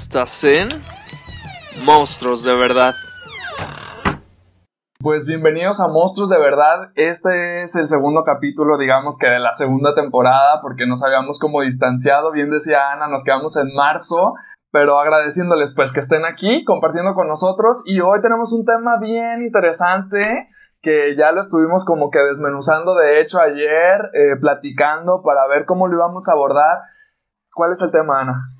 Estás 0.00 0.44
en 0.44 0.68
Monstruos 1.84 2.44
de 2.44 2.54
Verdad. 2.54 2.92
Pues 5.00 5.26
bienvenidos 5.26 5.80
a 5.80 5.88
Monstruos 5.88 6.30
de 6.30 6.38
Verdad. 6.38 6.92
Este 6.94 7.62
es 7.62 7.74
el 7.74 7.88
segundo 7.88 8.22
capítulo, 8.24 8.78
digamos 8.78 9.18
que 9.18 9.28
de 9.28 9.40
la 9.40 9.52
segunda 9.54 9.96
temporada, 9.96 10.60
porque 10.62 10.86
nos 10.86 11.02
habíamos 11.02 11.40
como 11.40 11.62
distanciado. 11.62 12.30
Bien 12.30 12.48
decía 12.48 12.92
Ana, 12.92 13.08
nos 13.08 13.24
quedamos 13.24 13.56
en 13.56 13.74
marzo, 13.74 14.30
pero 14.70 15.00
agradeciéndoles 15.00 15.74
pues 15.74 15.92
que 15.92 15.98
estén 15.98 16.24
aquí 16.24 16.64
compartiendo 16.64 17.12
con 17.14 17.26
nosotros. 17.26 17.82
Y 17.84 17.98
hoy 18.00 18.20
tenemos 18.20 18.52
un 18.52 18.64
tema 18.64 19.00
bien 19.00 19.42
interesante 19.42 20.46
que 20.80 21.16
ya 21.16 21.32
lo 21.32 21.40
estuvimos 21.40 21.84
como 21.84 22.10
que 22.10 22.20
desmenuzando, 22.20 22.94
de 22.94 23.20
hecho, 23.20 23.40
ayer, 23.40 24.10
eh, 24.14 24.36
platicando 24.40 25.22
para 25.24 25.48
ver 25.48 25.66
cómo 25.66 25.88
lo 25.88 25.96
íbamos 25.96 26.28
a 26.28 26.32
abordar. 26.34 26.82
¿Cuál 27.52 27.72
es 27.72 27.82
el 27.82 27.90
tema, 27.90 28.20
Ana? 28.20 28.57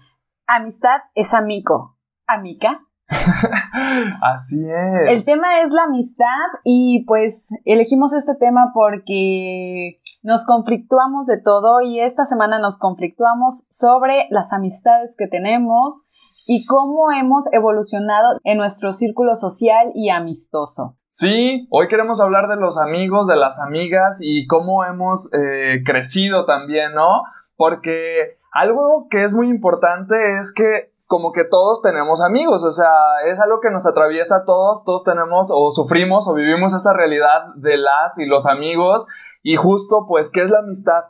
Amistad 0.51 1.03
es 1.15 1.35
amigo. 1.35 1.99
Amica. 2.27 2.81
Así 4.23 4.65
es. 4.67 5.19
El 5.19 5.25
tema 5.27 5.61
es 5.61 5.75
la 5.75 5.83
amistad 5.83 6.25
y 6.65 7.05
pues 7.05 7.49
elegimos 7.67 8.15
este 8.15 8.35
tema 8.35 8.71
porque 8.73 10.01
nos 10.23 10.47
conflictuamos 10.47 11.27
de 11.27 11.39
todo 11.39 11.83
y 11.83 12.01
esta 12.01 12.25
semana 12.25 12.59
nos 12.59 12.79
conflictuamos 12.79 13.67
sobre 13.69 14.27
las 14.31 14.55
amistades 14.55 15.17
que 15.19 15.27
tenemos 15.27 16.07
y 16.47 16.65
cómo 16.65 17.13
hemos 17.13 17.45
evolucionado 17.53 18.39
en 18.43 18.57
nuestro 18.57 18.95
círculo 18.95 19.37
social 19.37 19.93
y 19.95 20.09
amistoso. 20.09 20.97
Sí, 21.09 21.69
hoy 21.71 21.89
queremos 21.89 22.23
hablar 22.23 22.49
de 22.49 22.57
los 22.57 22.79
amigos, 22.79 23.27
de 23.27 23.37
las 23.37 23.61
amigas 23.61 24.21
y 24.23 24.47
cómo 24.47 24.83
hemos 24.87 25.31
eh, 25.35 25.83
crecido 25.85 26.47
también, 26.47 26.95
¿no? 26.95 27.25
Porque 27.55 28.38
algo 28.53 29.07
que 29.11 29.25
es 29.25 29.35
muy 29.35 29.49
importante 29.49 30.37
es 30.37 30.53
que 30.53 30.93
como 31.07 31.33
que 31.33 31.45
todos 31.45 31.81
tenemos 31.81 32.23
amigos, 32.23 32.63
o 32.65 32.71
sea, 32.71 32.93
es 33.27 33.41
algo 33.41 33.61
que 33.61 33.71
nos 33.71 33.87
atraviesa 33.87 34.37
a 34.37 34.45
todos, 34.45 34.85
todos 34.85 35.05
tenemos 35.05 35.49
o 35.51 35.71
sufrimos 35.71 36.29
o 36.29 36.35
vivimos 36.35 36.75
esa 36.75 36.93
realidad 36.93 37.55
de 37.57 37.79
las 37.79 38.19
y 38.19 38.27
los 38.27 38.47
amigos 38.47 39.07
y 39.43 39.57
justo 39.57 40.05
pues, 40.07 40.31
¿qué 40.31 40.43
es 40.43 40.51
la 40.51 40.59
amistad? 40.59 41.05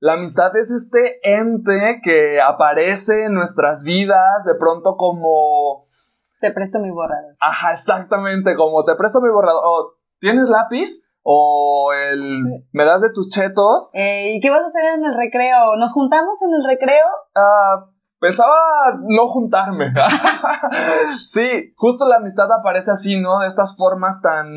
La 0.00 0.14
amistad 0.14 0.54
es 0.56 0.70
este 0.70 1.20
ente 1.22 2.00
que 2.02 2.40
aparece 2.42 3.26
en 3.26 3.32
nuestras 3.32 3.84
vidas 3.84 4.44
de 4.44 4.54
pronto 4.56 4.96
como... 4.96 5.86
Te 6.40 6.52
presto 6.52 6.80
mi 6.80 6.90
borrador. 6.90 7.36
Ajá, 7.40 7.72
exactamente, 7.72 8.56
como 8.56 8.84
te 8.84 8.96
presto 8.96 9.20
mi 9.20 9.30
borrador. 9.30 9.96
¿Tienes 10.18 10.48
lápiz? 10.48 11.08
O 11.24 11.90
el 11.92 12.64
me 12.72 12.84
das 12.84 13.00
de 13.00 13.10
tus 13.10 13.30
chetos. 13.30 13.90
¿Y 13.94 14.40
qué 14.40 14.50
vas 14.50 14.62
a 14.62 14.66
hacer 14.66 14.84
en 14.98 15.04
el 15.04 15.16
recreo? 15.16 15.76
¿Nos 15.76 15.92
juntamos 15.92 16.40
en 16.42 16.54
el 16.54 16.64
recreo? 16.64 17.06
Ah, 17.34 17.86
pensaba 18.20 18.54
no 19.08 19.26
juntarme. 19.26 19.92
sí, 21.24 21.72
justo 21.76 22.06
la 22.06 22.16
amistad 22.16 22.52
aparece 22.52 22.90
así, 22.90 23.18
¿no? 23.18 23.38
De 23.38 23.46
estas 23.46 23.74
formas 23.76 24.20
tan 24.20 24.52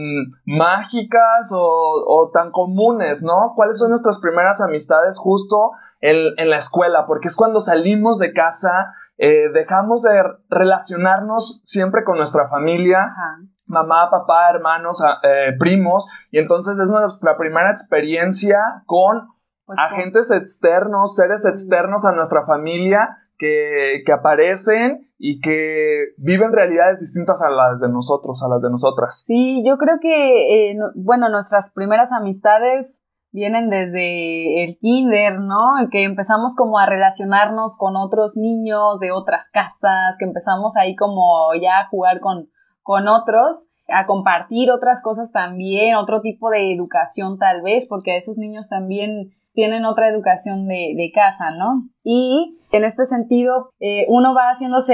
mágicas 0.45 1.51
o, 1.53 2.29
tan 2.33 2.51
comunes, 2.51 3.23
¿no? 3.23 3.53
¿Cuáles 3.55 3.79
son 3.79 3.89
nuestras 3.89 4.19
primeras 4.19 4.59
amistades 4.61 5.17
justo 5.17 5.71
en, 6.02 6.17
en 6.37 6.49
la 6.49 6.57
escuela? 6.57 7.05
Porque 7.07 7.29
es 7.29 7.35
cuando 7.37 7.61
salimos 7.61 8.19
de 8.19 8.33
casa, 8.33 8.93
eh, 9.17 9.49
dejamos 9.53 10.02
de 10.02 10.21
relacionarnos 10.49 11.61
siempre 11.63 12.03
con 12.03 12.17
nuestra 12.17 12.49
familia. 12.49 13.03
Ajá 13.03 13.47
mamá, 13.67 14.09
papá, 14.09 14.49
hermanos, 14.49 15.02
eh, 15.23 15.53
primos, 15.59 16.08
y 16.31 16.39
entonces 16.39 16.80
es 16.80 16.89
nuestra 16.89 17.37
primera 17.37 17.71
experiencia 17.71 18.59
con 18.86 19.27
pues 19.65 19.77
agentes 19.80 20.31
externos, 20.31 21.15
seres 21.15 21.45
externos 21.45 22.05
a 22.05 22.14
nuestra 22.14 22.45
familia 22.45 23.17
que, 23.37 24.02
que, 24.05 24.11
aparecen 24.14 25.11
y 25.19 25.42
que 25.42 26.14
viven 26.17 26.53
realidades 26.53 26.99
distintas 27.02 27.42
a 27.43 27.49
las 27.49 27.81
de 27.81 27.89
nosotros, 27.89 28.42
a 28.43 28.47
las 28.47 28.61
de 28.61 28.69
nosotras. 28.69 29.25
Sí, 29.27 29.64
yo 29.67 29.77
creo 29.77 29.97
que, 30.02 30.71
eh, 30.71 30.77
bueno, 30.95 31.30
nuestras 31.30 31.71
primeras 31.71 32.11
amistades 32.13 33.03
vienen 33.31 33.69
desde 33.69 34.63
el 34.63 34.77
kinder, 34.80 35.39
¿no? 35.39 35.59
Que 35.92 36.03
empezamos 36.03 36.55
como 36.55 36.80
a 36.80 36.86
relacionarnos 36.86 37.77
con 37.77 37.95
otros 37.95 38.37
niños 38.37 38.99
de 38.99 39.11
otras 39.11 39.49
casas, 39.52 40.15
que 40.17 40.25
empezamos 40.25 40.75
ahí 40.77 40.95
como 40.95 41.53
ya 41.61 41.81
a 41.81 41.87
jugar 41.89 42.19
con, 42.19 42.49
con 42.87 43.09
otros, 43.09 43.67
a 43.89 44.05
compartir 44.05 44.71
otras 44.71 45.02
cosas 45.02 45.33
también, 45.33 45.98
otro 45.98 46.21
tipo 46.21 46.49
de 46.49 46.73
educación 46.73 47.37
tal 47.37 47.61
vez, 47.61 47.86
porque 47.89 48.15
esos 48.15 48.37
niños 48.37 48.70
también 48.70 49.31
tienen 49.52 49.83
otra 49.83 50.08
educación 50.08 50.70
de, 50.70 50.93
de 50.95 51.11
casa, 51.14 51.52
¿no? 51.52 51.89
Y 52.02 52.58
en 52.71 52.86
este 52.86 53.03
sentido, 53.03 53.71
eh, 53.81 54.05
uno 54.08 54.33
va 54.33 54.52
haciéndose 54.52 54.93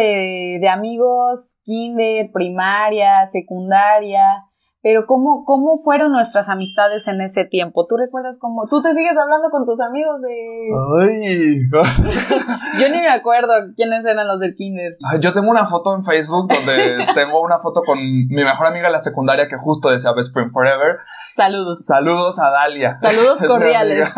de 0.59 0.69
amigos, 0.69 1.53
kinder, 1.61 2.31
primaria, 2.33 3.27
secundaria, 3.31 4.43
pero 4.83 5.05
¿cómo, 5.07 5.45
¿cómo 5.45 5.77
fueron 5.81 6.11
nuestras 6.11 6.49
amistades 6.49 7.07
en 7.07 7.21
ese 7.21 7.45
tiempo? 7.45 7.87
¿Tú 7.87 7.95
recuerdas 7.95 8.37
cómo? 8.37 8.67
¿Tú 8.69 8.81
te 8.81 8.93
sigues 8.93 9.17
hablando 9.17 9.49
con 9.49 9.65
tus 9.65 9.79
amigos 9.79 10.19
de...? 10.19 10.69
¡Ay! 11.01 11.57
yo 12.81 12.89
ni 12.89 12.99
me 12.99 13.09
acuerdo 13.09 13.53
quiénes 13.77 14.03
eran 14.03 14.27
los 14.27 14.41
del 14.41 14.55
kinder. 14.55 14.97
yo 15.21 15.33
tengo 15.33 15.49
una 15.49 15.65
foto 15.67 15.95
en 15.95 16.03
Facebook 16.03 16.49
donde 16.53 17.07
tengo 17.15 17.41
una 17.41 17.59
foto 17.59 17.81
con 17.85 17.97
mi 17.97 18.43
mejor 18.43 18.67
amiga 18.67 18.87
de 18.87 18.91
la 18.91 18.99
secundaria 18.99 19.47
que 19.47 19.55
justo 19.57 19.89
decía 19.89 20.11
Best 20.11 20.27
Spring 20.27 20.51
Forever. 20.51 20.97
Saludos. 21.33 21.85
Saludos 21.85 22.37
a 22.39 22.49
Dalia. 22.49 22.93
Saludos 22.95 23.39
cordiales. 23.47 24.13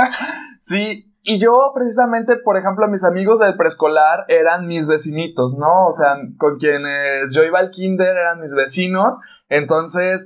sí, 0.60 1.14
y 1.22 1.38
yo 1.38 1.74
precisamente, 1.76 2.38
por 2.38 2.58
ejemplo, 2.58 2.88
mis 2.88 3.04
amigos 3.04 3.38
del 3.38 3.56
preescolar 3.56 4.26
eran 4.30 4.66
mis 4.66 4.88
vecinitos, 4.88 5.60
¿no? 5.60 5.86
O 5.86 5.92
sea, 5.92 6.16
con 6.40 6.58
quienes 6.58 7.36
yo 7.36 7.44
iba 7.44 7.60
al 7.60 7.70
kinder 7.70 8.18
eran 8.18 8.40
mis 8.40 8.56
vecinos. 8.56 9.22
Entonces, 9.48 10.26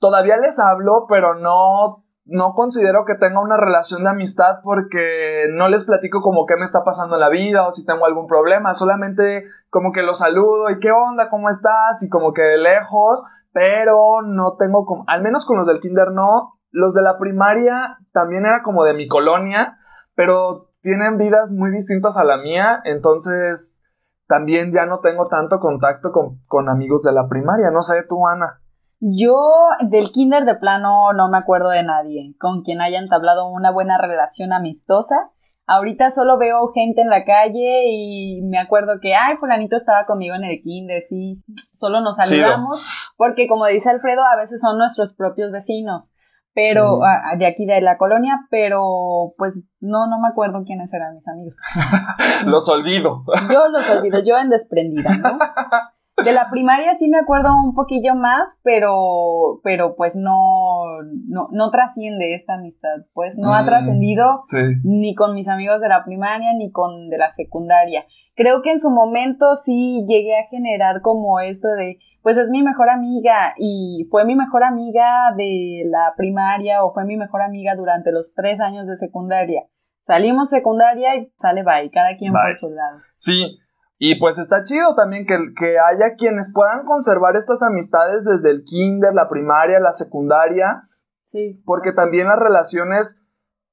todavía 0.00 0.36
les 0.36 0.58
hablo, 0.58 1.06
pero 1.08 1.34
no, 1.34 2.04
no 2.24 2.54
considero 2.54 3.04
que 3.04 3.14
tenga 3.14 3.40
una 3.40 3.56
relación 3.56 4.02
de 4.02 4.10
amistad 4.10 4.56
porque 4.64 5.46
no 5.52 5.68
les 5.68 5.84
platico 5.84 6.22
como 6.22 6.46
qué 6.46 6.56
me 6.56 6.64
está 6.64 6.82
pasando 6.82 7.14
en 7.14 7.20
la 7.20 7.28
vida 7.28 7.66
o 7.66 7.72
si 7.72 7.86
tengo 7.86 8.06
algún 8.06 8.26
problema, 8.26 8.74
solamente 8.74 9.44
como 9.68 9.92
que 9.92 10.02
los 10.02 10.18
saludo 10.18 10.70
y 10.70 10.80
qué 10.80 10.90
onda, 10.90 11.30
cómo 11.30 11.48
estás 11.48 12.02
y 12.02 12.08
como 12.08 12.32
que 12.32 12.42
de 12.42 12.58
lejos, 12.58 13.24
pero 13.52 14.22
no 14.22 14.56
tengo 14.56 14.84
como, 14.86 15.04
al 15.06 15.22
menos 15.22 15.44
con 15.44 15.58
los 15.58 15.66
del 15.66 15.80
kinder 15.80 16.12
no, 16.12 16.58
los 16.70 16.94
de 16.94 17.02
la 17.02 17.18
primaria 17.18 17.98
también 18.12 18.46
era 18.46 18.62
como 18.62 18.84
de 18.84 18.94
mi 18.94 19.06
colonia, 19.06 19.76
pero 20.14 20.70
tienen 20.80 21.18
vidas 21.18 21.52
muy 21.52 21.70
distintas 21.70 22.16
a 22.16 22.24
la 22.24 22.38
mía, 22.38 22.80
entonces 22.84 23.82
también 24.26 24.72
ya 24.72 24.86
no 24.86 25.00
tengo 25.00 25.26
tanto 25.26 25.58
contacto 25.58 26.10
con, 26.12 26.40
con 26.46 26.68
amigos 26.68 27.02
de 27.02 27.12
la 27.12 27.28
primaria, 27.28 27.70
no 27.70 27.82
sé 27.82 28.04
tú, 28.08 28.26
Ana. 28.26 28.60
Yo 29.00 29.38
del 29.80 30.10
kinder 30.10 30.44
de 30.44 30.56
plano 30.56 31.12
no 31.14 31.30
me 31.30 31.38
acuerdo 31.38 31.70
de 31.70 31.82
nadie 31.82 32.34
con 32.38 32.62
quien 32.62 32.82
haya 32.82 32.98
entablado 32.98 33.48
una 33.48 33.70
buena 33.70 33.96
relación 33.96 34.52
amistosa. 34.52 35.30
Ahorita 35.66 36.10
solo 36.10 36.36
veo 36.36 36.68
gente 36.74 37.00
en 37.00 37.08
la 37.08 37.24
calle 37.24 37.84
y 37.88 38.42
me 38.42 38.58
acuerdo 38.58 38.98
que, 39.00 39.14
ay, 39.14 39.36
fulanito 39.38 39.76
estaba 39.76 40.04
conmigo 40.04 40.34
en 40.34 40.44
el 40.44 40.60
kinder, 40.60 41.00
sí, 41.00 41.34
solo 41.74 42.00
nos 42.00 42.16
saludamos, 42.16 42.84
porque 43.16 43.46
como 43.46 43.66
dice 43.66 43.88
Alfredo, 43.88 44.22
a 44.26 44.36
veces 44.36 44.60
son 44.60 44.78
nuestros 44.78 45.14
propios 45.14 45.52
vecinos, 45.52 46.16
pero 46.54 46.98
de 47.38 47.46
aquí 47.46 47.66
de 47.66 47.80
la 47.80 47.98
colonia, 47.98 48.40
pero 48.50 49.32
pues 49.38 49.62
no, 49.78 50.08
no 50.08 50.20
me 50.20 50.28
acuerdo 50.28 50.64
quiénes 50.64 50.92
eran 50.92 51.14
mis 51.14 51.28
amigos. 51.28 51.56
los 52.46 52.68
olvido. 52.68 53.24
Yo 53.50 53.68
los 53.68 53.88
olvido, 53.90 54.20
yo 54.24 54.38
en 54.38 54.50
desprendida, 54.50 55.16
¿no? 55.18 55.38
De 56.24 56.32
la 56.32 56.50
primaria 56.50 56.94
sí 56.94 57.08
me 57.08 57.18
acuerdo 57.18 57.50
un 57.54 57.74
poquillo 57.74 58.14
más, 58.14 58.60
pero, 58.62 59.60
pero 59.62 59.94
pues 59.96 60.16
no, 60.16 61.02
no, 61.28 61.48
no 61.52 61.70
trasciende 61.70 62.34
esta 62.34 62.54
amistad. 62.54 63.06
Pues 63.12 63.38
no 63.38 63.54
ha 63.54 63.62
mm, 63.62 63.66
trascendido 63.66 64.42
ni 64.84 65.14
con 65.14 65.34
mis 65.34 65.48
amigos 65.48 65.80
de 65.80 65.88
la 65.88 66.04
primaria 66.04 66.54
ni 66.54 66.70
con 66.70 67.08
de 67.08 67.18
la 67.18 67.30
secundaria. 67.30 68.04
Creo 68.34 68.62
que 68.62 68.72
en 68.72 68.80
su 68.80 68.90
momento 68.90 69.54
sí 69.54 70.04
llegué 70.08 70.36
a 70.38 70.48
generar 70.48 71.02
como 71.02 71.40
esto 71.40 71.68
de, 71.68 71.98
pues 72.22 72.38
es 72.38 72.50
mi 72.50 72.62
mejor 72.62 72.88
amiga 72.88 73.54
y 73.58 74.06
fue 74.10 74.24
mi 74.24 74.34
mejor 74.34 74.64
amiga 74.64 75.34
de 75.36 75.82
la 75.86 76.14
primaria 76.16 76.84
o 76.84 76.90
fue 76.90 77.04
mi 77.04 77.16
mejor 77.16 77.42
amiga 77.42 77.74
durante 77.76 78.12
los 78.12 78.34
tres 78.34 78.60
años 78.60 78.86
de 78.86 78.96
secundaria. 78.96 79.64
Salimos 80.06 80.48
secundaria 80.48 81.16
y 81.16 81.32
sale 81.36 81.62
bye, 81.62 81.90
cada 81.90 82.16
quien 82.16 82.32
por 82.32 82.54
su 82.56 82.70
lado. 82.70 82.98
Sí, 83.14 83.58
y 84.02 84.18
pues 84.18 84.38
está 84.38 84.62
chido 84.62 84.94
también 84.94 85.26
que, 85.26 85.36
que 85.54 85.76
haya 85.78 86.14
quienes 86.16 86.54
puedan 86.54 86.86
conservar 86.86 87.36
estas 87.36 87.62
amistades 87.62 88.24
desde 88.24 88.48
el 88.50 88.64
kinder, 88.64 89.12
la 89.12 89.28
primaria, 89.28 89.78
la 89.78 89.92
secundaria. 89.92 90.88
Sí. 91.20 91.62
Porque 91.66 91.92
también 91.92 92.28
las 92.28 92.38
relaciones, 92.38 93.26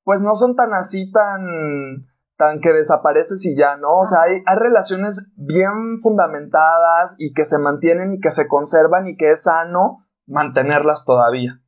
pues 0.03 0.21
no 0.21 0.35
son 0.35 0.57
tan 0.57 0.73
así, 0.73 1.09
tan, 1.13 2.09
tan 2.35 2.59
que 2.59 2.73
desapareces 2.73 3.45
y 3.45 3.55
ya, 3.55 3.77
¿no? 3.77 3.99
O 3.99 4.03
sea, 4.03 4.23
hay, 4.23 4.43
hay 4.45 4.57
relaciones 4.57 5.31
bien 5.37 6.01
fundamentadas 6.01 7.15
y 7.19 7.33
que 7.33 7.45
se 7.45 7.57
mantienen 7.57 8.15
y 8.15 8.19
que 8.19 8.29
se 8.29 8.49
conservan 8.49 9.07
y 9.07 9.15
que 9.15 9.29
es 9.29 9.43
sano 9.43 10.05
mantenerlas 10.25 11.05
todavía. 11.05 11.61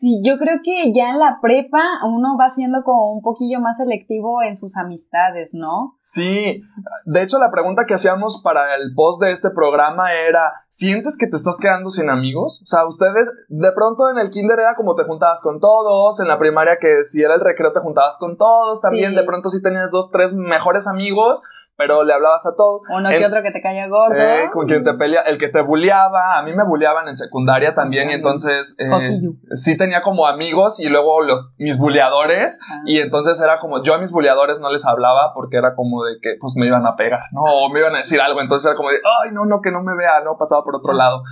Sí, 0.00 0.22
yo 0.24 0.38
creo 0.38 0.60
que 0.64 0.94
ya 0.94 1.10
en 1.10 1.18
la 1.18 1.40
prepa 1.42 1.82
uno 2.06 2.38
va 2.40 2.48
siendo 2.48 2.82
como 2.84 3.12
un 3.12 3.20
poquillo 3.20 3.60
más 3.60 3.76
selectivo 3.76 4.42
en 4.42 4.56
sus 4.56 4.78
amistades, 4.78 5.50
¿no? 5.52 5.98
Sí, 6.00 6.62
de 7.04 7.22
hecho 7.22 7.38
la 7.38 7.50
pregunta 7.50 7.84
que 7.86 7.92
hacíamos 7.92 8.40
para 8.42 8.76
el 8.76 8.94
post 8.94 9.20
de 9.22 9.30
este 9.30 9.50
programa 9.50 10.14
era, 10.14 10.54
¿sientes 10.68 11.18
que 11.18 11.26
te 11.26 11.36
estás 11.36 11.58
quedando 11.60 11.90
sin 11.90 12.08
amigos? 12.08 12.62
O 12.62 12.66
sea, 12.66 12.86
ustedes 12.86 13.30
de 13.50 13.72
pronto 13.72 14.08
en 14.08 14.16
el 14.18 14.30
kinder 14.30 14.58
era 14.58 14.74
como 14.74 14.94
te 14.94 15.04
juntabas 15.04 15.42
con 15.42 15.60
todos, 15.60 16.18
en 16.20 16.28
la 16.28 16.38
primaria 16.38 16.78
que 16.80 17.02
si 17.02 17.22
era 17.22 17.34
el 17.34 17.42
recreo 17.42 17.70
te 17.74 17.80
juntabas 17.80 18.16
con 18.18 18.38
todos, 18.38 18.80
también 18.80 19.10
Sí. 19.10 19.16
de 19.16 19.24
pronto 19.24 19.50
sí 19.50 19.60
tenías 19.62 19.90
dos, 19.90 20.10
tres 20.10 20.32
mejores 20.32 20.86
amigos, 20.86 21.42
pero 21.80 22.04
le 22.04 22.12
hablabas 22.12 22.46
a 22.46 22.54
todos. 22.54 22.82
Uno 22.90 23.08
que 23.08 23.24
otro 23.24 23.42
que 23.42 23.50
te 23.52 23.62
caiga 23.62 23.88
gordo. 23.88 24.20
Eh, 24.20 24.50
con 24.52 24.66
quien 24.66 24.84
te 24.84 24.92
pelea, 24.92 25.22
el 25.22 25.38
que 25.38 25.48
te 25.48 25.62
bulleaba, 25.62 26.38
a 26.38 26.42
mí 26.42 26.52
me 26.52 26.62
bulleaban 26.64 27.08
en 27.08 27.16
secundaria 27.16 27.74
también 27.74 28.10
y 28.10 28.12
entonces 28.12 28.76
eh, 28.78 29.20
sí 29.54 29.78
tenía 29.78 30.02
como 30.02 30.26
amigos 30.26 30.78
y 30.80 30.90
luego 30.90 31.22
los 31.22 31.54
mis 31.56 31.78
bulleadores 31.78 32.60
Ah. 32.70 32.82
y 32.84 32.98
entonces 32.98 33.40
era 33.40 33.58
como 33.58 33.82
yo 33.82 33.94
a 33.94 33.98
mis 33.98 34.12
bulleadores 34.12 34.60
no 34.60 34.70
les 34.70 34.84
hablaba 34.86 35.32
porque 35.34 35.56
era 35.56 35.74
como 35.74 36.04
de 36.04 36.18
que 36.20 36.34
pues 36.40 36.54
me 36.56 36.66
iban 36.66 36.86
a 36.86 36.96
pegar, 36.96 37.20
no, 37.32 37.42
o 37.42 37.70
me 37.70 37.80
iban 37.80 37.94
a 37.94 37.98
decir 37.98 38.20
algo, 38.20 38.40
entonces 38.40 38.66
era 38.66 38.76
como 38.76 38.90
de, 38.90 38.96
ay, 38.96 39.30
no, 39.32 39.46
no, 39.46 39.60
que 39.60 39.70
no 39.70 39.82
me 39.82 39.94
vea, 39.96 40.20
no, 40.24 40.36
pasaba 40.36 40.62
por 40.62 40.76
otro 40.76 40.92
lado. 40.92 41.22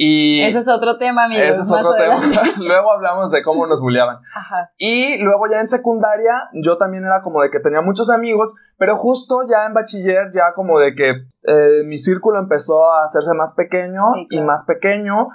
Y 0.00 0.42
Ese 0.44 0.60
es 0.60 0.68
otro 0.68 0.96
tema, 0.96 1.24
amigos. 1.24 1.42
ese 1.48 1.62
es 1.62 1.72
otro 1.72 1.92
tema. 1.94 2.14
luego 2.58 2.92
hablamos 2.92 3.32
de 3.32 3.42
cómo 3.42 3.66
nos 3.66 3.80
bulleaban. 3.80 4.18
Ajá. 4.32 4.70
Y 4.78 5.20
luego 5.24 5.46
ya 5.50 5.58
en 5.58 5.66
secundaria, 5.66 6.34
yo 6.52 6.78
también 6.78 7.04
era 7.04 7.20
como 7.20 7.42
de 7.42 7.50
que 7.50 7.58
tenía 7.58 7.80
muchos 7.80 8.08
amigos, 8.08 8.54
pero 8.76 8.96
justo 8.96 9.40
ya 9.50 9.66
en 9.66 9.74
bachiller, 9.74 10.28
ya 10.32 10.52
como 10.54 10.78
de 10.78 10.94
que 10.94 11.10
eh, 11.42 11.82
mi 11.84 11.98
círculo 11.98 12.38
empezó 12.38 12.88
a 12.92 13.02
hacerse 13.02 13.34
más 13.34 13.54
pequeño 13.54 14.02
Sí, 14.14 14.20
y 14.22 14.28
claro. 14.28 14.46
más 14.46 14.64
pequeño. 14.66 15.30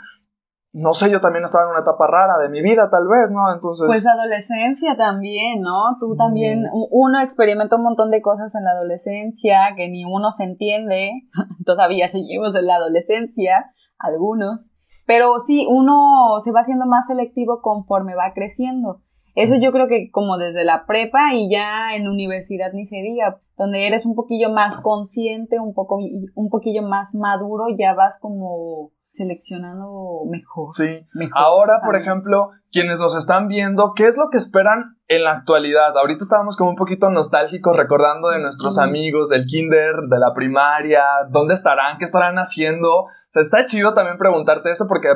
No 0.75 0.93
sé, 0.93 1.11
yo 1.11 1.19
también 1.19 1.43
estaba 1.43 1.65
en 1.65 1.71
una 1.71 1.81
etapa 1.81 2.07
rara 2.07 2.37
de 2.41 2.47
mi 2.47 2.61
vida, 2.63 2.89
tal 2.89 3.07
vez, 3.09 3.31
¿no? 3.33 3.53
Entonces, 3.53 3.85
Pues 3.85 4.07
adolescencia 4.07 4.95
también, 4.95 5.61
¿no? 5.61 5.97
Tú 5.99 6.15
también, 6.15 6.61
Mm. 6.63 6.87
uno 6.89 7.19
experimenta 7.21 7.75
un 7.75 7.83
montón 7.83 8.11
de 8.11 8.21
cosas 8.21 8.55
en 8.55 8.63
la 8.63 8.71
adolescencia 8.71 9.73
que 9.75 9.89
ni 9.89 10.05
uno 10.05 10.31
se 10.31 10.45
entiende. 10.45 11.11
Todavía 11.65 12.07
seguimos 12.07 12.55
en 12.55 12.65
la 12.65 12.75
adolescencia, 12.77 13.65
algunos. 13.99 14.75
Pero 15.05 15.39
sí, 15.39 15.67
uno 15.69 16.39
se 16.43 16.51
va 16.51 16.61
haciendo 16.61 16.85
más 16.85 17.07
selectivo 17.07 17.61
conforme 17.61 18.15
va 18.15 18.33
creciendo. 18.33 19.01
Eso 19.35 19.55
yo 19.59 19.71
creo 19.71 19.87
que 19.87 20.11
como 20.11 20.37
desde 20.37 20.63
la 20.63 20.85
prepa 20.85 21.33
y 21.33 21.49
ya 21.49 21.95
en 21.95 22.07
universidad 22.07 22.71
ni 22.73 22.85
se 22.85 22.97
diga, 22.97 23.41
donde 23.57 23.87
eres 23.87 24.05
un 24.05 24.15
poquillo 24.15 24.51
más 24.51 24.79
consciente, 24.81 25.59
un 25.59 25.73
poco 25.73 25.97
un 26.35 26.49
poquillo 26.49 26.83
más 26.83 27.15
maduro, 27.15 27.65
ya 27.77 27.95
vas 27.95 28.19
como 28.21 28.91
seleccionando 29.13 30.25
mejor. 30.29 30.65
sí. 30.71 31.07
mejor, 31.13 31.37
Ahora, 31.37 31.81
por 31.85 31.95
ejemplo, 31.95 32.49
quienes 32.71 32.99
nos 32.99 33.15
están 33.15 33.47
viendo, 33.47 33.93
¿qué 33.95 34.05
es 34.05 34.17
lo 34.17 34.29
que 34.31 34.37
esperan 34.37 34.97
en 35.07 35.23
la 35.23 35.33
actualidad? 35.33 35.95
Ahorita 35.95 36.23
estábamos 36.23 36.57
como 36.57 36.71
un 36.71 36.75
poquito 36.75 37.09
nostálgicos 37.11 37.77
recordando 37.77 38.29
de 38.29 38.39
nuestros 38.39 38.79
amigos 38.79 39.29
del 39.29 39.45
kinder, 39.45 39.95
de 40.09 40.19
la 40.19 40.33
primaria, 40.33 41.03
dónde 41.29 41.53
estarán, 41.53 41.99
qué 41.99 42.05
estarán 42.05 42.37
haciendo. 42.37 43.05
Sea, 43.33 43.41
está 43.41 43.65
chido 43.65 43.93
también 43.93 44.17
preguntarte 44.19 44.69
eso 44.69 44.85
porque 44.87 45.09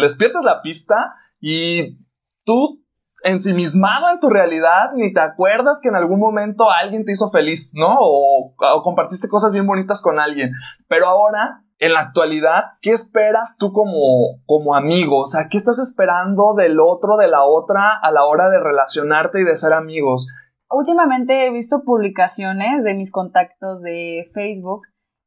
les 0.00 0.16
pierdes 0.16 0.44
la 0.44 0.62
pista 0.62 1.14
y 1.40 1.98
tú 2.44 2.84
ensimismado 3.24 4.08
en 4.10 4.20
tu 4.20 4.30
realidad 4.30 4.92
ni 4.94 5.12
te 5.12 5.20
acuerdas 5.20 5.80
que 5.82 5.88
en 5.88 5.96
algún 5.96 6.20
momento 6.20 6.70
alguien 6.70 7.04
te 7.04 7.12
hizo 7.12 7.30
feliz, 7.30 7.72
¿no? 7.74 7.96
O, 7.98 8.54
o 8.56 8.82
compartiste 8.82 9.28
cosas 9.28 9.52
bien 9.52 9.66
bonitas 9.66 10.00
con 10.00 10.20
alguien. 10.20 10.52
Pero 10.88 11.08
ahora, 11.08 11.64
en 11.78 11.92
la 11.92 12.00
actualidad, 12.00 12.64
¿qué 12.80 12.92
esperas 12.92 13.56
tú 13.58 13.72
como, 13.72 14.40
como 14.46 14.76
amigo? 14.76 15.20
O 15.20 15.26
sea, 15.26 15.48
¿qué 15.50 15.58
estás 15.58 15.78
esperando 15.80 16.54
del 16.56 16.78
otro, 16.78 17.16
de 17.16 17.28
la 17.28 17.42
otra, 17.42 17.98
a 18.00 18.12
la 18.12 18.24
hora 18.24 18.48
de 18.48 18.60
relacionarte 18.60 19.40
y 19.40 19.44
de 19.44 19.56
ser 19.56 19.72
amigos? 19.72 20.28
Últimamente 20.70 21.46
he 21.46 21.50
visto 21.50 21.82
publicaciones 21.84 22.84
de 22.84 22.94
mis 22.94 23.10
contactos 23.10 23.82
de 23.82 24.30
Facebook 24.32 24.82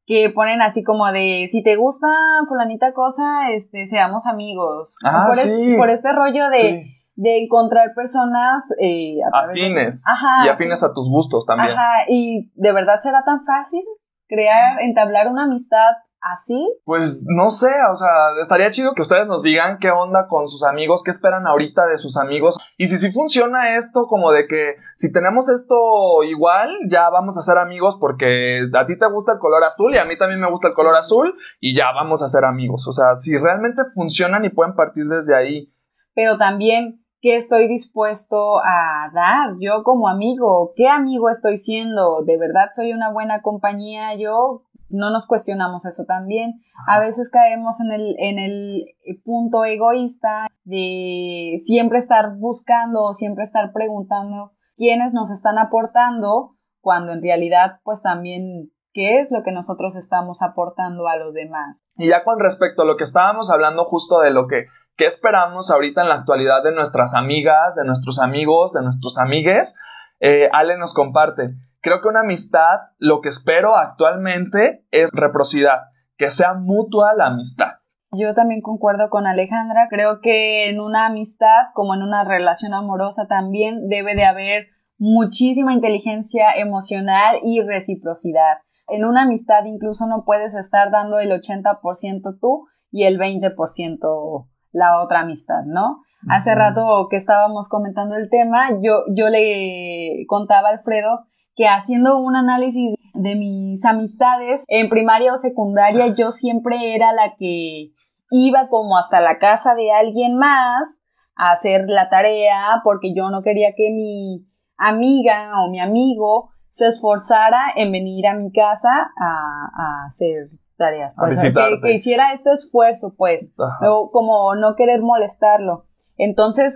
que 0.06 0.30
ponen 0.34 0.60
así 0.62 0.82
como 0.84 1.10
de 1.12 1.46
si 1.50 1.62
te 1.62 1.76
gusta 1.76 2.08
fulanita 2.48 2.92
cosa, 2.92 3.50
este, 3.52 3.86
seamos 3.86 4.26
amigos. 4.26 4.96
Ah, 5.04 5.24
por, 5.28 5.38
es- 5.38 5.44
sí. 5.44 5.74
por 5.76 5.90
este 5.90 6.12
rollo 6.12 6.48
de, 6.50 6.58
Sí, 6.58 6.96
de 7.16 7.44
encontrar 7.44 7.94
personas 7.94 8.64
eh, 8.80 9.16
a 9.26 9.30
través 9.30 9.54
de- 9.54 9.62
afines. 9.62 10.04
Ajá. 10.08 10.44
Y 10.44 10.48
afines 10.48 10.82
a 10.82 10.92
tus 10.92 11.08
gustos 11.08 11.46
también. 11.46 11.72
Ajá, 11.72 12.04
y 12.08 12.50
de 12.54 12.72
verdad 12.72 13.00
será 13.02 13.22
tan 13.24 13.44
fácil 13.44 13.82
crear, 14.28 14.80
entablar 14.80 15.28
una 15.28 15.44
amistad 15.44 15.92
así. 16.32 16.76
Pues 16.84 17.24
no 17.28 17.50
sé, 17.50 17.70
o 17.92 17.94
sea, 17.94 18.08
estaría 18.40 18.70
chido 18.70 18.94
que 18.94 19.02
ustedes 19.02 19.26
nos 19.26 19.42
digan 19.42 19.78
qué 19.78 19.90
onda 19.90 20.26
con 20.28 20.48
sus 20.48 20.64
amigos, 20.64 21.02
qué 21.04 21.10
esperan 21.10 21.46
ahorita 21.46 21.86
de 21.86 21.98
sus 21.98 22.16
amigos. 22.16 22.56
Y 22.78 22.88
si 22.88 22.98
sí 22.98 23.12
funciona 23.12 23.76
esto, 23.76 24.06
como 24.06 24.32
de 24.32 24.46
que 24.46 24.76
si 24.94 25.12
tenemos 25.12 25.48
esto 25.48 26.22
igual, 26.24 26.70
ya 26.88 27.10
vamos 27.10 27.38
a 27.38 27.42
ser 27.42 27.58
amigos 27.58 27.96
porque 28.00 28.66
a 28.74 28.86
ti 28.86 28.98
te 28.98 29.06
gusta 29.06 29.32
el 29.32 29.38
color 29.38 29.64
azul 29.64 29.94
y 29.94 29.98
a 29.98 30.04
mí 30.04 30.16
también 30.18 30.40
me 30.40 30.50
gusta 30.50 30.68
el 30.68 30.74
color 30.74 30.96
azul 30.96 31.34
y 31.60 31.76
ya 31.76 31.92
vamos 31.92 32.22
a 32.22 32.28
ser 32.28 32.44
amigos. 32.44 32.88
O 32.88 32.92
sea, 32.92 33.14
si 33.14 33.36
realmente 33.36 33.82
funcionan 33.94 34.44
y 34.44 34.50
pueden 34.50 34.74
partir 34.74 35.06
desde 35.06 35.36
ahí. 35.36 35.72
pero 36.14 36.38
también 36.38 37.04
qué 37.20 37.36
estoy 37.36 37.68
dispuesto 37.68 38.58
a 38.58 39.10
dar 39.14 39.54
yo 39.58 39.82
como 39.82 40.08
amigo, 40.08 40.72
qué 40.76 40.88
amigo 40.88 41.30
estoy 41.30 41.56
siendo, 41.56 42.22
de 42.22 42.36
verdad 42.36 42.68
soy 42.74 42.92
una 42.92 43.10
buena 43.10 43.40
compañía, 43.40 44.14
yo 44.14 44.64
no 44.94 45.10
nos 45.10 45.26
cuestionamos 45.26 45.84
eso 45.86 46.04
también. 46.06 46.54
A 46.86 47.00
veces 47.00 47.30
caemos 47.30 47.80
en 47.80 47.92
el, 47.92 48.16
en 48.18 48.38
el 48.38 48.86
punto 49.24 49.64
egoísta 49.64 50.46
de 50.64 51.60
siempre 51.64 51.98
estar 51.98 52.36
buscando 52.36 53.02
o 53.02 53.12
siempre 53.12 53.44
estar 53.44 53.72
preguntando 53.72 54.52
quiénes 54.74 55.12
nos 55.12 55.30
están 55.30 55.58
aportando, 55.58 56.56
cuando 56.80 57.12
en 57.12 57.22
realidad 57.22 57.80
pues 57.84 58.02
también 58.02 58.70
qué 58.92 59.18
es 59.18 59.30
lo 59.30 59.42
que 59.42 59.52
nosotros 59.52 59.96
estamos 59.96 60.40
aportando 60.40 61.08
a 61.08 61.16
los 61.16 61.34
demás. 61.34 61.82
Y 61.96 62.08
ya 62.08 62.24
con 62.24 62.38
respecto 62.38 62.82
a 62.82 62.86
lo 62.86 62.96
que 62.96 63.04
estábamos 63.04 63.50
hablando 63.50 63.84
justo 63.84 64.20
de 64.20 64.30
lo 64.30 64.46
que, 64.46 64.66
que 64.96 65.06
esperamos 65.06 65.70
ahorita 65.70 66.02
en 66.02 66.08
la 66.08 66.16
actualidad 66.16 66.62
de 66.62 66.72
nuestras 66.72 67.14
amigas, 67.14 67.74
de 67.74 67.84
nuestros 67.84 68.20
amigos, 68.20 68.72
de 68.72 68.82
nuestros 68.82 69.18
amigues, 69.18 69.76
eh, 70.20 70.48
Ale 70.52 70.78
nos 70.78 70.94
comparte. 70.94 71.54
Creo 71.84 72.00
que 72.00 72.08
una 72.08 72.20
amistad, 72.20 72.80
lo 72.96 73.20
que 73.20 73.28
espero 73.28 73.76
actualmente 73.76 74.86
es 74.90 75.10
reciprocidad, 75.12 75.80
que 76.16 76.30
sea 76.30 76.54
mutua 76.54 77.12
la 77.14 77.26
amistad. 77.26 77.72
Yo 78.10 78.32
también 78.32 78.62
concuerdo 78.62 79.10
con 79.10 79.26
Alejandra. 79.26 79.88
Creo 79.90 80.22
que 80.22 80.70
en 80.70 80.80
una 80.80 81.04
amistad, 81.04 81.66
como 81.74 81.94
en 81.94 82.00
una 82.00 82.24
relación 82.24 82.72
amorosa 82.72 83.26
también, 83.26 83.86
debe 83.88 84.14
de 84.14 84.24
haber 84.24 84.68
muchísima 84.96 85.74
inteligencia 85.74 86.52
emocional 86.56 87.36
y 87.42 87.60
reciprocidad. 87.60 88.60
En 88.88 89.04
una 89.04 89.24
amistad 89.24 89.66
incluso 89.66 90.06
no 90.06 90.24
puedes 90.24 90.54
estar 90.54 90.90
dando 90.90 91.18
el 91.18 91.32
80% 91.32 92.38
tú 92.40 92.66
y 92.90 93.04
el 93.04 93.18
20% 93.18 94.48
la 94.72 95.02
otra 95.02 95.20
amistad, 95.20 95.64
¿no? 95.66 96.00
Hace 96.30 96.54
rato 96.54 97.08
que 97.10 97.16
estábamos 97.16 97.68
comentando 97.68 98.16
el 98.16 98.30
tema, 98.30 98.70
yo, 98.82 99.02
yo 99.14 99.28
le 99.28 100.24
contaba 100.26 100.70
a 100.70 100.72
Alfredo 100.72 101.26
que 101.56 101.66
haciendo 101.68 102.18
un 102.18 102.36
análisis 102.36 102.94
de 103.14 103.36
mis 103.36 103.84
amistades 103.84 104.64
en 104.68 104.88
primaria 104.88 105.32
o 105.32 105.36
secundaria, 105.36 106.08
yo 106.16 106.30
siempre 106.30 106.94
era 106.94 107.12
la 107.12 107.34
que 107.38 107.92
iba 108.30 108.68
como 108.68 108.96
hasta 108.98 109.20
la 109.20 109.38
casa 109.38 109.74
de 109.74 109.92
alguien 109.92 110.36
más 110.36 111.02
a 111.36 111.52
hacer 111.52 111.82
la 111.88 112.08
tarea 112.08 112.80
porque 112.82 113.14
yo 113.14 113.30
no 113.30 113.42
quería 113.42 113.70
que 113.76 113.90
mi 113.92 114.46
amiga 114.76 115.62
o 115.64 115.70
mi 115.70 115.80
amigo 115.80 116.50
se 116.68 116.88
esforzara 116.88 117.60
en 117.76 117.92
venir 117.92 118.26
a 118.26 118.34
mi 118.34 118.50
casa 118.50 118.90
a, 119.20 119.68
a 119.76 120.06
hacer 120.06 120.48
tareas. 120.76 121.12
A 121.16 121.20
Pues, 121.20 121.40
visitarte. 121.40 121.76
que, 121.76 121.80
que 121.82 121.94
hiciera 121.94 122.32
este 122.32 122.50
esfuerzo, 122.50 123.14
pues, 123.16 123.54
Ajá. 123.58 123.92
o 123.92 124.10
como 124.10 124.56
no 124.56 124.74
querer 124.74 125.00
molestarlo. 125.02 125.84
Entonces, 126.16 126.74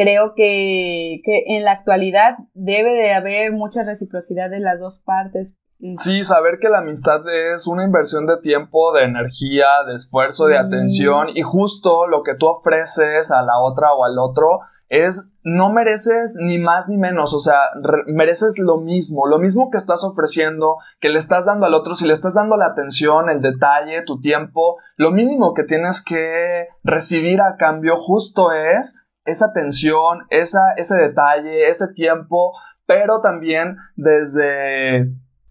creo 0.00 0.32
que, 0.34 1.20
que 1.24 1.44
en 1.56 1.64
la 1.64 1.72
actualidad 1.72 2.36
debe 2.54 2.92
de 2.92 3.12
haber 3.12 3.52
mucha 3.52 3.84
reciprocidad 3.84 4.48
de 4.50 4.60
las 4.60 4.80
dos 4.80 5.02
partes. 5.04 5.56
Sí, 6.02 6.22
saber 6.24 6.58
que 6.60 6.68
la 6.68 6.78
amistad 6.78 7.20
es 7.54 7.66
una 7.66 7.84
inversión 7.84 8.26
de 8.26 8.36
tiempo, 8.38 8.92
de 8.92 9.04
energía, 9.04 9.66
de 9.86 9.94
esfuerzo, 9.94 10.46
de 10.46 10.56
Mm. 10.62 10.66
atención 10.66 11.26
y 11.34 11.42
justo 11.42 12.06
lo 12.06 12.22
que 12.22 12.34
tú 12.34 12.46
ofreces 12.48 13.30
a 13.32 13.42
la 13.42 13.58
otra 13.58 13.92
o 13.94 14.04
al 14.04 14.18
otro 14.18 14.60
es 14.90 15.38
no 15.44 15.70
mereces 15.72 16.34
ni 16.44 16.58
más 16.58 16.88
ni 16.88 16.96
menos, 16.98 17.32
o 17.32 17.38
sea, 17.38 17.60
re- 17.80 18.02
mereces 18.12 18.58
lo 18.58 18.78
mismo, 18.78 19.26
lo 19.26 19.38
mismo 19.38 19.70
que 19.70 19.78
estás 19.78 20.02
ofreciendo, 20.04 20.78
que 21.00 21.08
le 21.10 21.18
estás 21.20 21.46
dando 21.46 21.64
al 21.66 21.74
otro, 21.74 21.94
si 21.94 22.06
le 22.08 22.12
estás 22.12 22.34
dando 22.34 22.56
la 22.56 22.66
atención, 22.66 23.30
el 23.30 23.40
detalle, 23.40 24.02
tu 24.04 24.20
tiempo, 24.20 24.78
lo 24.96 25.12
mínimo 25.12 25.54
que 25.54 25.62
tienes 25.62 26.04
que 26.04 26.66
recibir 26.82 27.40
a 27.40 27.56
cambio 27.56 27.96
justo 27.96 28.50
es 28.52 28.99
esa 29.24 29.46
atención, 29.46 30.20
esa, 30.30 30.60
ese 30.76 30.96
detalle, 30.96 31.68
ese 31.68 31.92
tiempo, 31.94 32.52
pero 32.86 33.20
también 33.20 33.76
desde 33.96 35.10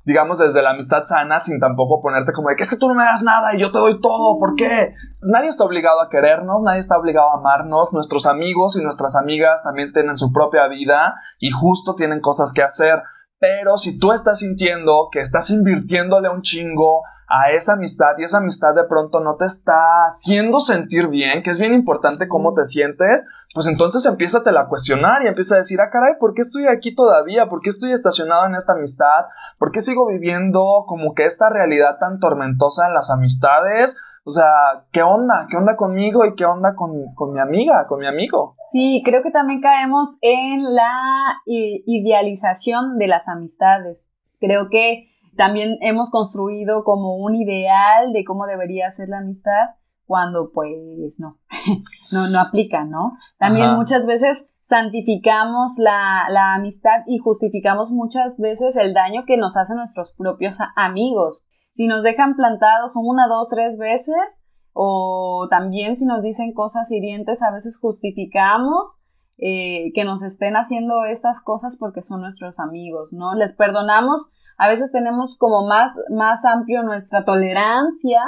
digamos, 0.09 0.39
desde 0.39 0.63
la 0.63 0.71
amistad 0.71 1.03
sana, 1.03 1.39
sin 1.39 1.59
tampoco 1.59 2.01
ponerte 2.01 2.31
como 2.31 2.49
de 2.49 2.55
que 2.55 2.63
es 2.63 2.69
que 2.71 2.77
tú 2.77 2.87
no 2.87 2.95
me 2.95 3.03
das 3.03 3.21
nada 3.21 3.53
y 3.53 3.59
yo 3.59 3.71
te 3.71 3.77
doy 3.77 4.01
todo, 4.01 4.39
¿por 4.39 4.55
qué? 4.55 4.95
Nadie 5.21 5.49
está 5.49 5.65
obligado 5.65 6.01
a 6.01 6.09
querernos, 6.09 6.63
nadie 6.63 6.79
está 6.79 6.97
obligado 6.97 7.29
a 7.29 7.37
amarnos, 7.37 7.93
nuestros 7.93 8.25
amigos 8.25 8.75
y 8.75 8.83
nuestras 8.83 9.15
amigas 9.15 9.61
también 9.61 9.93
tienen 9.93 10.17
su 10.17 10.33
propia 10.33 10.67
vida 10.67 11.13
y 11.37 11.51
justo 11.51 11.93
tienen 11.93 12.21
cosas 12.21 12.53
que 12.53 12.63
hacer. 12.63 13.03
Pero 13.37 13.77
si 13.77 13.99
tú 13.99 14.11
estás 14.11 14.39
sintiendo 14.39 15.09
que 15.11 15.19
estás 15.19 15.51
invirtiéndole 15.51 16.29
un 16.29 16.41
chingo 16.41 17.03
a 17.29 17.51
esa 17.51 17.73
amistad 17.73 18.17
y 18.17 18.23
esa 18.23 18.39
amistad 18.39 18.73
de 18.73 18.85
pronto 18.85 19.19
no 19.19 19.35
te 19.35 19.45
está 19.45 20.05
haciendo 20.07 20.59
sentir 20.59 21.07
bien, 21.07 21.43
que 21.43 21.51
es 21.51 21.59
bien 21.59 21.73
importante 21.73 22.27
cómo 22.27 22.53
te 22.55 22.65
sientes, 22.65 23.29
pues 23.53 23.67
entonces 23.67 24.05
empieza 24.05 24.39
a 24.39 24.67
cuestionar 24.67 25.23
y 25.23 25.27
empieza 25.27 25.55
a 25.55 25.59
decir, 25.59 25.79
ah, 25.79 25.89
caray, 25.91 26.13
¿por 26.19 26.33
qué 26.33 26.41
estoy 26.41 26.65
aquí 26.65 26.95
todavía? 26.95 27.47
¿Por 27.47 27.61
qué 27.61 27.69
estoy 27.69 27.91
estacionado 27.91 28.45
en 28.45 28.55
esta 28.55 28.73
amistad? 28.73 29.25
¿Por 29.59 29.71
qué 29.71 29.81
sigo 29.81 30.07
viviendo 30.07 30.85
como 30.87 31.13
que 31.13 31.25
esta 31.25 31.49
realidad 31.49 31.97
tan 31.99 32.19
tormentosa 32.19 32.87
en 32.87 32.93
las 32.93 33.11
amistades? 33.11 33.99
O 34.23 34.31
sea, 34.31 34.51
¿qué 34.91 35.01
onda? 35.01 35.47
¿Qué 35.49 35.57
onda 35.57 35.75
conmigo 35.75 36.25
y 36.25 36.35
qué 36.35 36.45
onda 36.45 36.75
con, 36.75 36.91
mi 37.33 37.39
amiga, 37.39 37.85
con 37.87 37.99
mi 37.99 38.07
amigo? 38.07 38.55
Sí, 38.71 39.01
creo 39.05 39.23
que 39.23 39.31
también 39.31 39.61
caemos 39.61 40.17
en 40.21 40.75
la 40.75 41.41
idealización 41.45 42.97
de 42.97 43.07
las 43.07 43.27
amistades. 43.27 44.11
Creo 44.39 44.69
que 44.69 45.07
también 45.39 45.77
hemos 45.79 46.09
construido 46.09 46.83
como 46.83 47.15
un 47.15 47.33
ideal 47.33 48.11
de 48.11 48.25
cómo 48.25 48.45
debería 48.45 48.91
ser 48.91 49.07
la 49.07 49.19
amistad 49.19 49.69
cuando 50.05 50.51
pues 50.51 51.17
no, 51.17 51.39
no, 52.11 52.27
no 52.27 52.41
aplica, 52.41 52.83
¿no? 52.83 53.13
También 53.37 53.73
muchas 53.75 54.05
veces 54.05 54.49
santificamos 54.59 55.77
la, 55.77 56.25
la 56.29 56.55
amistad 56.55 57.03
y 57.07 57.19
justificamos 57.19 57.89
muchas 57.89 58.37
veces 58.37 58.75
el 58.75 58.93
daño 58.93 59.23
que 59.25 59.37
nos 59.37 59.55
hacen 59.55 59.77
nuestros 59.77 60.11
propios 60.11 60.57
amigos. 60.75 61.45
Si 61.71 61.87
nos 61.87 62.03
dejan 62.03 62.35
plantados 62.35 62.97
una, 62.97 63.29
dos, 63.29 63.47
tres 63.47 63.77
veces, 63.77 64.41
o 64.73 65.47
también 65.49 65.95
si 65.95 66.05
nos 66.05 66.21
dicen 66.21 66.53
cosas 66.53 66.91
hirientes, 66.91 67.41
a 67.41 67.51
veces 67.51 67.79
justificamos 67.79 68.99
eh, 69.37 69.93
que 69.95 70.03
nos 70.03 70.21
estén 70.21 70.57
haciendo 70.57 71.05
estas 71.05 71.41
cosas 71.41 71.77
porque 71.79 72.01
son 72.01 72.19
nuestros 72.19 72.59
amigos, 72.59 73.13
¿no? 73.13 73.35
Les 73.35 73.53
perdonamos 73.55 74.31
a 74.59 74.67
veces 74.67 74.91
tenemos 74.91 75.37
como 75.37 75.65
más, 75.65 75.91
más 76.09 76.43
amplio 76.43 76.83
nuestra 76.83 77.23
tolerancia 77.23 78.21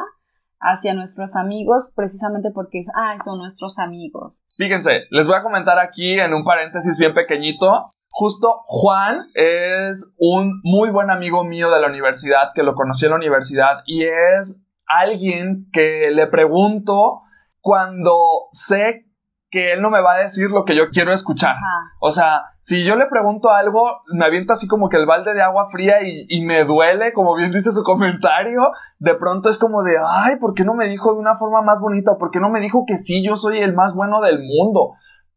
hacia 0.61 0.93
nuestros 0.93 1.35
amigos 1.35 1.91
precisamente 1.93 2.51
porque 2.53 2.81
ah, 2.95 3.17
son 3.23 3.39
nuestros 3.39 3.77
amigos. 3.79 4.41
Fíjense, 4.57 5.01
les 5.09 5.27
voy 5.27 5.35
a 5.35 5.43
comentar 5.43 5.77
aquí 5.77 6.13
en 6.19 6.33
un 6.33 6.45
paréntesis 6.45 6.97
bien 6.97 7.13
pequeñito. 7.13 7.83
Justo 8.09 8.61
Juan 8.65 9.27
es 9.33 10.15
un 10.19 10.61
muy 10.63 10.89
buen 10.89 11.11
amigo 11.11 11.43
mío 11.43 11.69
de 11.69 11.81
la 11.81 11.87
universidad, 11.87 12.51
que 12.55 12.63
lo 12.63 12.75
conocí 12.75 13.05
en 13.05 13.11
la 13.11 13.17
universidad 13.17 13.83
y 13.85 14.03
es 14.03 14.65
alguien 14.87 15.67
que 15.73 16.11
le 16.11 16.27
pregunto 16.27 17.23
cuando 17.59 18.47
sé 18.51 19.05
que 19.51 19.73
él 19.73 19.81
no 19.81 19.89
me 19.89 20.01
va 20.01 20.13
a 20.13 20.19
decir 20.19 20.49
lo 20.49 20.63
que 20.63 20.75
yo 20.75 20.89
quiero 20.91 21.11
escuchar. 21.11 21.57
O 21.99 22.09
sea, 22.09 22.45
si 22.59 22.85
yo 22.85 22.95
le 22.95 23.07
pregunto 23.07 23.49
algo, 23.49 24.01
me 24.13 24.25
avienta 24.25 24.53
así 24.53 24.65
como 24.65 24.87
que 24.87 24.95
el 24.95 25.05
balde 25.05 25.33
de 25.33 25.41
agua 25.41 25.67
fría 25.69 25.97
y, 26.01 26.41
me 26.45 26.63
duele, 26.63 27.11
como 27.11 27.35
bien 27.35 27.51
dice 27.51 27.73
su 27.73 27.83
comentario, 27.83 28.71
de 28.99 29.13
pronto 29.15 29.49
es 29.49 29.59
como 29.59 29.83
de, 29.83 29.95
ay, 30.07 30.37
¿por 30.37 30.53
qué 30.53 30.63
no 30.63 30.73
me 30.73 30.87
dijo 30.87 31.13
de 31.13 31.19
una 31.19 31.35
forma 31.35 31.61
más 31.61 31.81
bonita? 31.81 32.17
¿Por 32.17 32.31
qué 32.31 32.39
no 32.39 32.49
me 32.49 32.61
dijo 32.61 32.85
que 32.87 32.97
sí, 32.97 33.23
yo 33.23 33.35
soy 33.35 33.59
el 33.59 33.75
más 33.75 33.93
bueno 33.93 34.21
del 34.21 34.39
mundo? 34.39 34.93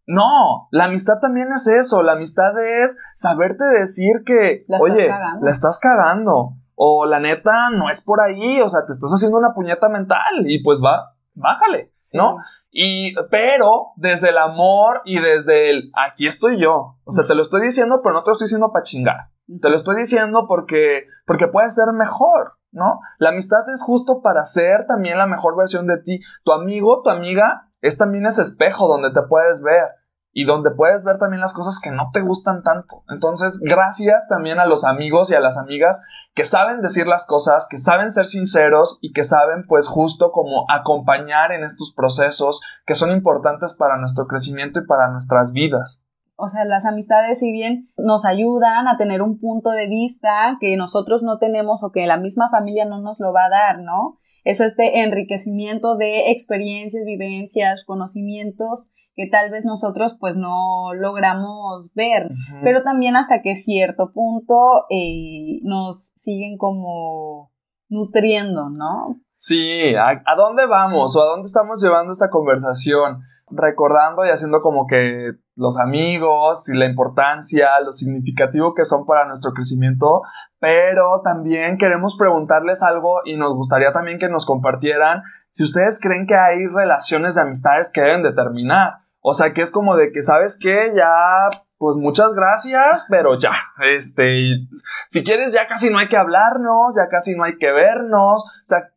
No, 0.07 0.69
la 0.71 0.85
amistad 0.85 1.15
también 1.21 1.49
es 1.49 1.67
eso, 1.67 2.03
la 2.03 2.13
amistad 2.13 2.53
es 2.83 3.03
saberte 3.15 3.65
decir 3.65 4.23
que, 4.25 4.65
oye, 4.81 5.09
la 5.09 5.51
estás 5.51 5.81
cagando, 5.81 6.53
o 6.77 7.07
la 7.07 7.19
neta 7.19 7.71
no 7.71 7.89
es 7.91 8.05
por 8.05 8.21
ahí, 8.21 8.61
o 8.61 8.69
sea, 8.69 8.87
te 8.87 8.93
estás 8.93 9.11
haciendo 9.13 9.39
una 9.39 9.55
puñeta 9.55 9.89
mental 9.89 10.45
y 10.45 10.63
pues 10.63 10.81
va, 10.81 11.15
bájale, 11.35 11.93
¿no? 12.13 12.37
Y, 12.77 13.15
pero 13.31 13.93
desde 13.95 14.31
el 14.31 14.39
amor 14.39 15.01
y 15.05 15.21
desde 15.21 15.71
el 15.71 15.93
aquí 15.95 16.27
estoy 16.27 16.61
yo. 16.61 16.99
O 17.05 17.13
sea, 17.13 17.25
te 17.25 17.37
lo 17.37 17.43
estoy 17.43 17.63
diciendo, 17.63 18.01
pero 18.03 18.17
no 18.17 18.25
te 18.25 18.31
lo 18.31 18.33
estoy 18.33 18.47
diciendo 18.47 18.73
para 18.73 18.83
chingar. 18.83 19.31
Te 19.63 19.71
lo 19.71 19.77
estoy 19.77 19.95
diciendo 19.95 20.47
porque, 20.49 21.07
porque 21.25 21.47
puede 21.47 21.71
ser 21.71 21.93
mejor, 21.95 22.55
¿no? 22.73 22.99
La 23.19 23.29
amistad 23.29 23.61
es 23.73 23.81
justo 23.81 24.23
para 24.23 24.43
ser 24.43 24.87
también 24.89 25.19
la 25.19 25.27
mejor 25.27 25.57
versión 25.57 25.87
de 25.87 25.99
ti. 25.99 26.21
Tu 26.43 26.51
amigo, 26.51 27.01
tu 27.03 27.11
amiga, 27.11 27.71
es 27.81 27.97
también 27.97 28.27
ese 28.27 28.43
espejo 28.43 28.89
donde 28.89 29.13
te 29.13 29.23
puedes 29.29 29.63
ver 29.63 29.85
y 30.35 30.45
donde 30.45 30.73
puedes 30.73 31.05
ver 31.05 31.19
también 31.19 31.41
las 31.41 31.55
cosas 31.55 31.81
que 31.81 31.93
no 31.93 32.11
te 32.13 32.21
gustan 32.21 32.65
tanto. 32.65 33.05
Entonces, 33.09 33.61
gracias 33.63 34.29
también 34.29 34.59
a 34.59 34.67
los 34.67 34.85
amigos 34.85 35.31
y 35.31 35.35
a 35.35 35.41
las 35.41 35.57
amigas 35.57 36.03
que 36.35 36.45
saben 36.45 36.83
decir 36.83 37.07
las 37.07 37.27
cosas, 37.27 37.69
que 37.71 37.79
saben 37.79 38.11
ser 38.11 38.27
sinceros 38.27 38.99
y 39.01 39.13
que 39.13 39.23
saben 39.23 39.65
pues 39.69 39.87
justo 39.87 40.33
como 40.33 40.67
acompañar 40.69 41.53
en 41.53 41.63
estos 41.63 41.95
procesos 41.95 42.61
que 42.85 42.97
son 42.97 43.13
importantes 43.13 43.75
para 43.75 43.97
nuestro 43.97 44.27
crecimiento 44.27 44.81
y 44.81 44.87
para 44.87 45.09
nuestras 45.09 45.53
vidas. 45.53 46.05
O 46.37 46.49
sea, 46.49 46.65
las 46.65 46.85
amistades, 46.85 47.39
si 47.39 47.53
bien 47.53 47.91
nos 47.97 48.25
ayudan 48.25 48.89
a 48.89 48.97
tener 48.97 49.23
un 49.23 49.39
punto 49.39 49.71
de 49.71 49.89
vista 49.89 50.57
que 50.61 50.77
nosotros 50.77 51.23
no 51.23 51.39
tenemos 51.39 51.85
o 51.85 51.93
que 51.93 52.07
la 52.07 52.17
misma 52.17 52.51
familia 52.51 52.87
no 52.87 53.01
nos 53.01 53.21
lo 53.21 53.33
va 53.33 53.45
a 53.45 53.51
dar, 53.51 53.79
¿no? 53.79 54.19
Es 54.43 54.61
este 54.61 55.01
enriquecimiento 55.05 55.97
de 55.97 56.33
experiencias, 56.33 57.05
vivencias, 57.07 57.85
conocimientos 57.85 58.91
que 59.15 59.29
tal 59.31 59.51
vez 59.51 59.65
nosotros 59.65 60.17
pues 60.19 60.37
no 60.37 60.93
logramos 60.95 61.93
ver, 61.95 62.31
pero 62.63 62.83
también 62.83 63.17
hasta 63.17 63.43
que 63.43 63.55
cierto 63.55 64.13
punto 64.13 64.87
eh, 64.91 65.61
nos 65.63 66.13
siguen 66.17 66.59
como 66.59 67.53
nutriendo, 67.89 68.71
¿no? 68.71 69.21
Sí, 69.33 69.95
¿a, 69.95 70.23
¿a, 70.25 70.37
dónde 70.37 70.67
vamos 70.67 71.15
o 71.17 71.23
a 71.23 71.27
dónde 71.27 71.47
estamos 71.47 71.83
llevando 71.83 72.13
esta 72.13 72.31
conversación? 72.31 73.21
Recordando 73.51 74.25
y 74.25 74.31
haciendo 74.31 74.63
como 74.63 74.87
que 74.87 75.33
los 75.55 75.79
amigos 75.79 76.69
y 76.69 76.77
la 76.77 76.87
importancia, 76.87 77.69
lo 77.85 77.93
significativo 77.93 78.75
que 78.75 78.85
son 78.85 79.07
para 79.07 79.27
nuestro 79.27 79.53
crecimiento, 79.53 80.23
pero 80.59 81.21
también 81.23 81.79
queremos 81.79 82.17
preguntarles 82.19 82.83
algo 82.83 83.21
y 83.25 83.37
nos 83.37 83.55
gustaría 83.55 83.93
también 83.93 84.19
que 84.19 84.29
nos 84.29 84.47
compartieran 84.47 85.23
si 85.49 85.63
ustedes 85.63 86.01
creen 86.01 86.27
que 86.27 86.35
hay 86.35 86.67
relaciones 86.67 87.37
de 87.37 87.43
amistades 87.43 87.93
que 87.93 88.01
deben 88.01 88.23
de 88.23 88.33
terminar 88.33 89.04
o 89.27 89.33
sea, 89.33 89.55
que 89.55 89.63
es 89.63 89.73
como 89.73 89.97
de 89.97 90.13
que, 90.13 90.21
¿sabes 90.21 90.59
qué? 90.61 90.93
Ya, 90.95 91.49
pues 91.79 91.97
muchas 91.97 92.35
gracias, 92.35 93.07
pero 93.09 93.39
ya, 93.39 93.53
este, 93.97 94.69
si 95.09 95.25
quieres 95.25 95.51
ya 95.55 95.67
casi 95.67 95.89
no 95.89 95.99
hay 95.99 96.09
que 96.09 96.19
hablarnos, 96.19 96.95
ya 96.95 97.09
casi 97.09 97.35
no 97.35 97.45
hay 97.45 97.57
que 97.57 97.73
vernos. 97.73 98.43
O 98.43 98.67
sea, 98.67 98.91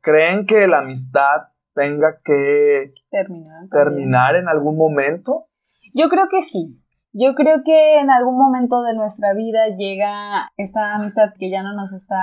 ¿creen 0.00 0.46
que 0.46 0.66
la 0.66 0.78
amistad 0.78 1.48
tenga 1.74 2.20
que 2.24 2.94
terminar, 3.10 3.68
terminar 3.70 4.36
en 4.36 4.48
algún 4.48 4.78
momento? 4.78 5.48
Yo 5.92 6.08
creo 6.08 6.30
que 6.30 6.40
sí. 6.40 6.80
Yo 7.12 7.34
creo 7.34 7.62
que 7.62 8.00
en 8.00 8.10
algún 8.10 8.38
momento 8.38 8.82
de 8.82 8.94
nuestra 8.94 9.34
vida 9.34 9.76
llega 9.76 10.52
esta 10.56 10.94
amistad 10.94 11.34
que 11.38 11.50
ya 11.50 11.62
no 11.62 11.74
nos 11.74 11.92
está 11.92 12.16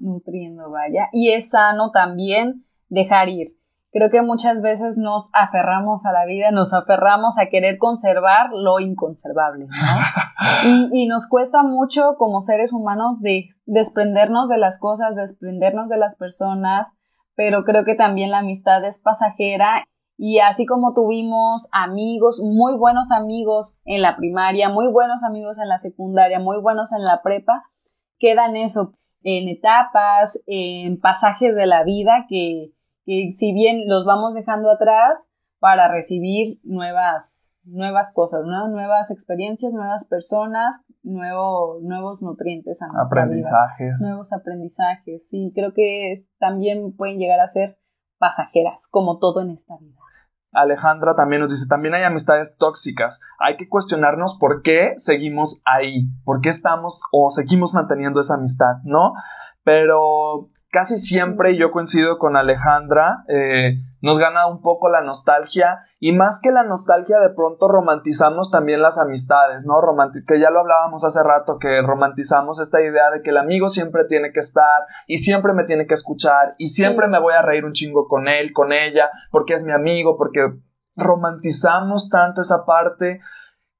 nutriendo, 0.00 0.70
vaya, 0.70 1.08
y 1.12 1.32
es 1.34 1.50
sano 1.50 1.90
también 1.90 2.64
dejar 2.88 3.28
ir 3.28 3.57
creo 3.90 4.10
que 4.10 4.22
muchas 4.22 4.60
veces 4.60 4.98
nos 4.98 5.30
aferramos 5.32 6.04
a 6.04 6.12
la 6.12 6.26
vida, 6.26 6.50
nos 6.50 6.72
aferramos 6.72 7.38
a 7.38 7.46
querer 7.46 7.78
conservar 7.78 8.50
lo 8.52 8.80
inconservable, 8.80 9.66
¿no? 9.66 9.74
Y, 10.92 11.06
nos 11.06 11.26
cuesta 11.26 11.62
mucho 11.62 12.14
como 12.16 12.40
seres 12.40 12.72
humanos 12.72 13.20
de 13.20 13.48
desprendernos 13.66 14.48
de 14.48 14.58
las 14.58 14.78
cosas, 14.78 15.16
desprendernos 15.16 15.88
de 15.88 15.96
las 15.96 16.16
personas, 16.16 16.86
pero 17.34 17.64
creo 17.64 17.84
que 17.84 17.94
también 17.94 18.30
la 18.30 18.38
amistad 18.38 18.84
es 18.84 19.00
pasajera 19.00 19.84
y 20.16 20.38
así 20.38 20.66
como 20.66 20.94
tuvimos 20.94 21.68
amigos, 21.72 22.40
muy 22.42 22.76
buenos 22.76 23.10
amigos 23.10 23.80
en 23.84 24.02
la 24.02 24.16
primaria, 24.16 24.68
muy 24.68 24.90
buenos 24.90 25.22
amigos 25.24 25.58
en 25.58 25.68
la 25.68 25.78
secundaria, 25.78 26.38
muy 26.38 26.60
buenos 26.60 26.92
en 26.92 27.02
la 27.02 27.22
prepa, 27.22 27.64
quedan 28.18 28.56
eso 28.56 28.94
en 29.22 29.48
etapas, 29.48 30.40
en 30.46 31.00
pasajes 31.00 31.54
de 31.54 31.66
la 31.66 31.84
vida 31.84 32.26
que, 32.28 32.72
que 33.08 33.32
si 33.32 33.54
bien 33.54 33.88
los 33.88 34.04
vamos 34.04 34.34
dejando 34.34 34.70
atrás 34.70 35.30
para 35.60 35.90
recibir 35.90 36.60
nuevas, 36.62 37.50
nuevas 37.64 38.12
cosas, 38.12 38.42
nuevas 38.44 39.10
experiencias, 39.10 39.72
nuevas 39.72 40.06
personas, 40.06 40.82
nuevo, 41.02 41.78
nuevos 41.80 42.20
nutrientes 42.20 42.82
a 42.82 43.02
aprendizajes. 43.02 43.98
nuevos 44.06 44.30
aprendizajes. 44.34 45.26
Sí, 45.26 45.52
creo 45.54 45.72
que 45.72 46.12
también 46.38 46.94
pueden 46.94 47.18
llegar 47.18 47.40
a 47.40 47.48
ser 47.48 47.78
pasajeras, 48.18 48.86
como 48.90 49.18
todo 49.18 49.40
en 49.40 49.52
esta 49.52 49.78
vida. 49.78 49.96
Alejandra 50.52 51.14
también 51.14 51.40
nos 51.40 51.50
dice, 51.50 51.66
también 51.66 51.94
hay 51.94 52.02
amistades 52.02 52.56
tóxicas. 52.58 53.22
Hay 53.38 53.56
que 53.56 53.68
cuestionarnos 53.68 54.36
por 54.38 54.60
qué 54.62 54.92
seguimos 54.96 55.62
ahí, 55.64 56.08
por 56.24 56.40
qué 56.42 56.50
estamos 56.50 57.02
o 57.12 57.30
seguimos 57.30 57.72
manteniendo 57.72 58.20
esa 58.20 58.34
amistad, 58.34 58.76
¿no? 58.84 59.12
Pero 59.68 60.48
casi 60.70 60.96
siempre, 60.96 61.52
y 61.52 61.58
yo 61.58 61.70
coincido 61.70 62.16
con 62.16 62.36
Alejandra, 62.38 63.26
eh, 63.28 63.74
nos 64.00 64.18
gana 64.18 64.46
un 64.46 64.62
poco 64.62 64.88
la 64.88 65.02
nostalgia 65.02 65.84
y 66.00 66.12
más 66.12 66.40
que 66.42 66.52
la 66.52 66.62
nostalgia 66.62 67.20
de 67.20 67.34
pronto 67.34 67.68
romantizamos 67.68 68.50
también 68.50 68.80
las 68.80 68.98
amistades, 68.98 69.66
¿no? 69.66 69.74
que 70.26 70.40
ya 70.40 70.48
lo 70.48 70.60
hablábamos 70.60 71.04
hace 71.04 71.22
rato, 71.22 71.58
que 71.58 71.82
romantizamos 71.82 72.58
esta 72.60 72.80
idea 72.80 73.10
de 73.10 73.20
que 73.20 73.28
el 73.28 73.36
amigo 73.36 73.68
siempre 73.68 74.04
tiene 74.08 74.32
que 74.32 74.40
estar 74.40 74.86
y 75.06 75.18
siempre 75.18 75.52
me 75.52 75.64
tiene 75.64 75.86
que 75.86 75.92
escuchar 75.92 76.54
y 76.56 76.68
siempre 76.68 77.06
me 77.06 77.20
voy 77.20 77.34
a 77.34 77.42
reír 77.42 77.66
un 77.66 77.74
chingo 77.74 78.08
con 78.08 78.26
él, 78.26 78.54
con 78.54 78.72
ella, 78.72 79.10
porque 79.30 79.52
es 79.52 79.66
mi 79.66 79.72
amigo, 79.72 80.16
porque 80.16 80.50
romantizamos 80.96 82.08
tanto 82.08 82.40
esa 82.40 82.64
parte 82.64 83.20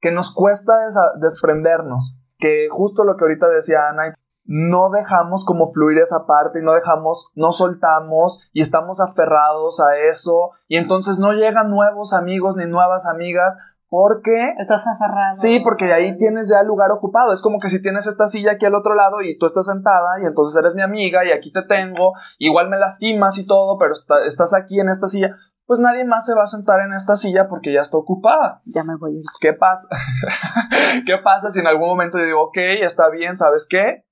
que 0.02 0.10
nos 0.10 0.34
cuesta 0.34 0.74
desprendernos, 1.18 2.20
que 2.38 2.68
justo 2.70 3.04
lo 3.04 3.16
que 3.16 3.24
ahorita 3.24 3.48
decía 3.48 3.88
Ana, 3.88 4.14
no 4.48 4.88
dejamos 4.88 5.44
como 5.44 5.70
fluir 5.70 5.98
esa 5.98 6.26
parte 6.26 6.60
y 6.60 6.62
no 6.62 6.72
dejamos, 6.72 7.30
no 7.34 7.52
soltamos 7.52 8.48
y 8.54 8.62
estamos 8.62 8.98
aferrados 8.98 9.78
a 9.78 9.96
eso 10.08 10.52
y 10.68 10.78
entonces 10.78 11.18
no 11.18 11.34
llegan 11.34 11.70
nuevos 11.70 12.14
amigos 12.14 12.56
ni 12.56 12.64
nuevas 12.64 13.06
amigas 13.06 13.58
porque... 13.90 14.54
Estás 14.58 14.86
aferrado. 14.86 15.32
Sí, 15.32 15.60
porque 15.60 15.84
de 15.84 15.92
ahí 15.92 16.16
tienes 16.16 16.48
ya 16.48 16.60
el 16.60 16.66
lugar 16.66 16.90
ocupado. 16.92 17.32
Es 17.32 17.42
como 17.42 17.58
que 17.58 17.68
si 17.68 17.80
tienes 17.80 18.06
esta 18.06 18.26
silla 18.26 18.52
aquí 18.52 18.64
al 18.64 18.74
otro 18.74 18.94
lado 18.94 19.20
y 19.20 19.36
tú 19.36 19.44
estás 19.44 19.66
sentada 19.66 20.20
y 20.22 20.24
entonces 20.26 20.58
eres 20.58 20.74
mi 20.74 20.82
amiga 20.82 21.24
y 21.26 21.32
aquí 21.32 21.52
te 21.52 21.62
tengo, 21.62 22.14
igual 22.38 22.70
me 22.70 22.78
lastimas 22.78 23.38
y 23.38 23.46
todo, 23.46 23.78
pero 23.78 23.92
estás 24.26 24.54
aquí 24.54 24.80
en 24.80 24.88
esta 24.88 25.08
silla, 25.08 25.36
pues 25.66 25.80
nadie 25.80 26.06
más 26.06 26.24
se 26.24 26.34
va 26.34 26.44
a 26.44 26.46
sentar 26.46 26.80
en 26.80 26.94
esta 26.94 27.16
silla 27.16 27.48
porque 27.48 27.72
ya 27.72 27.80
está 27.80 27.98
ocupada. 27.98 28.62
Ya 28.64 28.82
me 28.82 28.96
voy. 28.96 29.20
¿Qué 29.40 29.52
pasa? 29.52 29.88
¿Qué 31.06 31.18
pasa 31.18 31.50
si 31.50 31.60
en 31.60 31.66
algún 31.66 31.88
momento 31.88 32.16
yo 32.18 32.24
digo, 32.24 32.42
ok, 32.44 32.56
está 32.82 33.10
bien, 33.10 33.36
¿sabes 33.36 33.66
qué? 33.68 34.07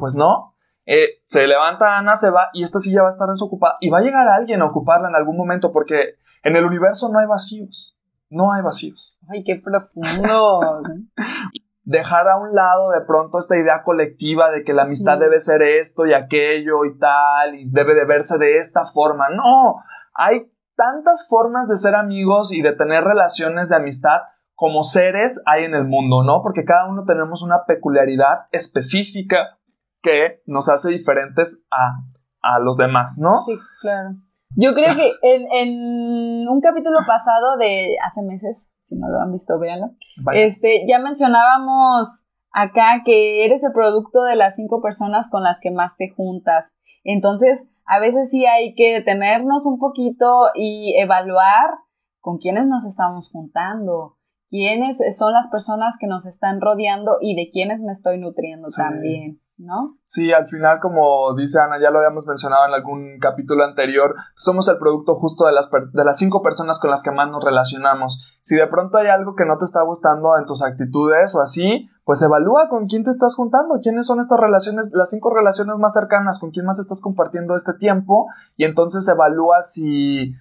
Pues 0.00 0.14
no. 0.14 0.56
Eh, 0.86 1.20
se 1.24 1.46
levanta 1.46 1.98
Ana, 1.98 2.16
se 2.16 2.30
va 2.30 2.48
y 2.52 2.64
esta 2.64 2.80
silla 2.80 3.02
va 3.02 3.08
a 3.08 3.10
estar 3.10 3.28
desocupada 3.28 3.76
y 3.80 3.90
va 3.90 3.98
a 3.98 4.02
llegar 4.02 4.26
alguien 4.26 4.62
a 4.62 4.64
ocuparla 4.66 5.08
en 5.08 5.14
algún 5.14 5.36
momento 5.36 5.72
porque 5.72 6.16
en 6.42 6.56
el 6.56 6.64
universo 6.64 7.10
no 7.12 7.20
hay 7.20 7.26
vacíos. 7.26 7.96
No 8.30 8.52
hay 8.52 8.62
vacíos. 8.62 9.20
Ay, 9.28 9.44
qué 9.44 9.56
profundo. 9.56 10.82
Dejar 11.84 12.28
a 12.28 12.38
un 12.38 12.54
lado 12.54 12.90
de 12.90 13.00
pronto 13.02 13.38
esta 13.38 13.56
idea 13.56 13.82
colectiva 13.82 14.50
de 14.50 14.64
que 14.64 14.72
la 14.72 14.82
amistad 14.82 15.18
debe 15.18 15.38
ser 15.40 15.62
esto 15.62 16.06
y 16.06 16.14
aquello 16.14 16.84
y 16.84 16.96
tal 16.98 17.56
y 17.56 17.68
debe 17.68 17.94
de 17.94 18.04
verse 18.04 18.38
de 18.38 18.58
esta 18.58 18.86
forma. 18.86 19.28
No, 19.28 19.82
hay 20.14 20.50
tantas 20.76 21.28
formas 21.28 21.68
de 21.68 21.76
ser 21.76 21.94
amigos 21.94 22.52
y 22.52 22.62
de 22.62 22.72
tener 22.72 23.04
relaciones 23.04 23.68
de 23.68 23.76
amistad 23.76 24.20
como 24.54 24.82
seres 24.82 25.42
hay 25.46 25.64
en 25.64 25.74
el 25.74 25.84
mundo, 25.84 26.22
¿no? 26.22 26.42
Porque 26.42 26.64
cada 26.64 26.86
uno 26.86 27.04
tenemos 27.04 27.42
una 27.42 27.64
peculiaridad 27.64 28.46
específica 28.52 29.58
que 30.02 30.42
nos 30.46 30.68
hace 30.68 30.90
diferentes 30.90 31.66
a, 31.70 32.58
los 32.60 32.76
demás, 32.76 33.18
¿no? 33.20 33.42
Sí, 33.44 33.52
claro. 33.80 34.10
Yo 34.56 34.74
creo 34.74 34.96
que 34.96 35.12
en, 35.22 36.48
un 36.48 36.60
capítulo 36.60 36.98
pasado 37.06 37.56
de 37.58 37.96
hace 38.04 38.22
meses, 38.22 38.70
si 38.80 38.98
no 38.98 39.08
lo 39.08 39.20
han 39.20 39.32
visto, 39.32 39.58
véanlo, 39.58 39.90
este, 40.32 40.86
ya 40.88 40.98
mencionábamos 40.98 42.26
acá 42.52 43.02
que 43.04 43.44
eres 43.44 43.62
el 43.62 43.72
producto 43.72 44.22
de 44.24 44.36
las 44.36 44.56
cinco 44.56 44.80
personas 44.82 45.28
con 45.30 45.42
las 45.42 45.60
que 45.60 45.70
más 45.70 45.96
te 45.96 46.10
juntas. 46.10 46.76
Entonces, 47.04 47.68
a 47.84 47.98
veces 47.98 48.30
sí 48.30 48.46
hay 48.46 48.74
que 48.74 48.92
detenernos 48.92 49.66
un 49.66 49.78
poquito 49.78 50.46
y 50.54 50.94
evaluar 50.98 51.74
con 52.20 52.38
quiénes 52.38 52.66
nos 52.66 52.86
estamos 52.86 53.30
juntando, 53.30 54.16
quiénes 54.48 54.98
son 55.16 55.32
las 55.32 55.48
personas 55.48 55.96
que 55.98 56.06
nos 56.06 56.26
están 56.26 56.60
rodeando 56.60 57.12
y 57.20 57.34
de 57.34 57.50
quiénes 57.50 57.80
me 57.80 57.92
estoy 57.92 58.18
nutriendo 58.18 58.68
también. 58.76 59.40
¿No? 59.60 59.98
Sí, 60.04 60.32
al 60.32 60.48
final, 60.48 60.80
como 60.80 61.34
dice 61.34 61.60
Ana, 61.60 61.80
ya 61.80 61.90
lo 61.90 61.98
habíamos 61.98 62.26
mencionado 62.26 62.66
en 62.66 62.74
algún 62.74 63.18
capítulo 63.20 63.64
anterior, 63.64 64.14
somos 64.36 64.68
el 64.68 64.78
producto 64.78 65.14
justo 65.14 65.46
de 65.46 65.52
las, 65.52 65.70
de 65.70 66.04
las 66.04 66.18
cinco 66.18 66.42
personas 66.42 66.78
con 66.80 66.90
las 66.90 67.02
que 67.02 67.10
más 67.10 67.30
nos 67.30 67.44
relacionamos. 67.44 68.36
Si 68.40 68.56
de 68.56 68.66
pronto 68.66 68.98
hay 68.98 69.08
algo 69.08 69.34
que 69.36 69.44
no 69.44 69.58
te 69.58 69.64
está 69.64 69.82
gustando 69.82 70.36
en 70.38 70.46
tus 70.46 70.62
actitudes 70.62 71.34
o 71.34 71.40
así, 71.40 71.88
pues 72.04 72.22
evalúa 72.22 72.68
con 72.68 72.86
quién 72.86 73.04
te 73.04 73.10
estás 73.10 73.36
juntando, 73.36 73.80
quiénes 73.82 74.06
son 74.06 74.18
estas 74.18 74.40
relaciones, 74.40 74.90
las 74.92 75.10
cinco 75.10 75.32
relaciones 75.32 75.76
más 75.78 75.92
cercanas, 75.92 76.40
con 76.40 76.50
quién 76.50 76.66
más 76.66 76.78
estás 76.78 77.00
compartiendo 77.00 77.54
este 77.54 77.74
tiempo, 77.74 78.26
y 78.56 78.64
entonces 78.64 79.06
evalúa 79.06 79.62
si 79.62 80.34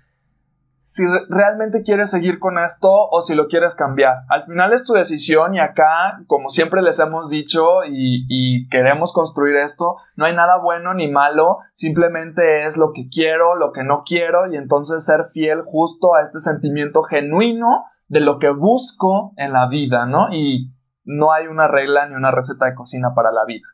si 0.90 1.04
realmente 1.30 1.84
quieres 1.84 2.10
seguir 2.10 2.40
con 2.40 2.58
esto 2.58 2.90
o 2.92 3.22
si 3.22 3.36
lo 3.36 3.48
quieres 3.48 3.76
cambiar. 3.76 4.24
Al 4.28 4.46
final 4.46 4.74
es 4.74 4.84
tu 4.84 4.94
decisión 4.94 5.54
y 5.54 5.60
acá, 5.60 6.24
como 6.26 6.50
siempre 6.50 6.82
les 6.82 6.98
hemos 6.98 7.30
dicho 7.30 7.84
y, 7.88 8.68
queremos 8.70 9.14
construir 9.14 9.58
esto, 9.58 9.98
no 10.16 10.26
hay 10.26 10.36
nada 10.36 10.58
bueno 10.58 10.96
ni 10.96 11.08
malo, 11.08 11.60
simplemente 11.74 12.66
es 12.66 12.76
lo 12.76 12.92
que 12.92 13.08
quiero, 13.08 13.54
lo 13.56 13.72
que 13.72 13.84
no 13.84 14.02
quiero 14.04 14.52
y 14.52 14.58
entonces 14.58 15.06
ser 15.06 15.26
fiel 15.32 15.62
justo 15.64 16.16
a 16.16 16.24
este 16.24 16.40
sentimiento 16.40 17.04
genuino 17.04 17.86
de 18.08 18.22
lo 18.22 18.40
que 18.40 18.50
busco 18.50 19.34
en 19.38 19.54
la 19.54 19.68
vida, 19.68 20.08
¿no? 20.08 20.30
Y 20.32 20.74
no 21.04 21.32
hay 21.32 21.46
una 21.46 21.68
regla 21.68 22.10
ni 22.10 22.16
una 22.16 22.32
receta 22.32 22.66
de 22.66 22.74
cocina 22.74 23.14
para 23.14 23.32
la 23.32 23.46
vida 23.46 23.68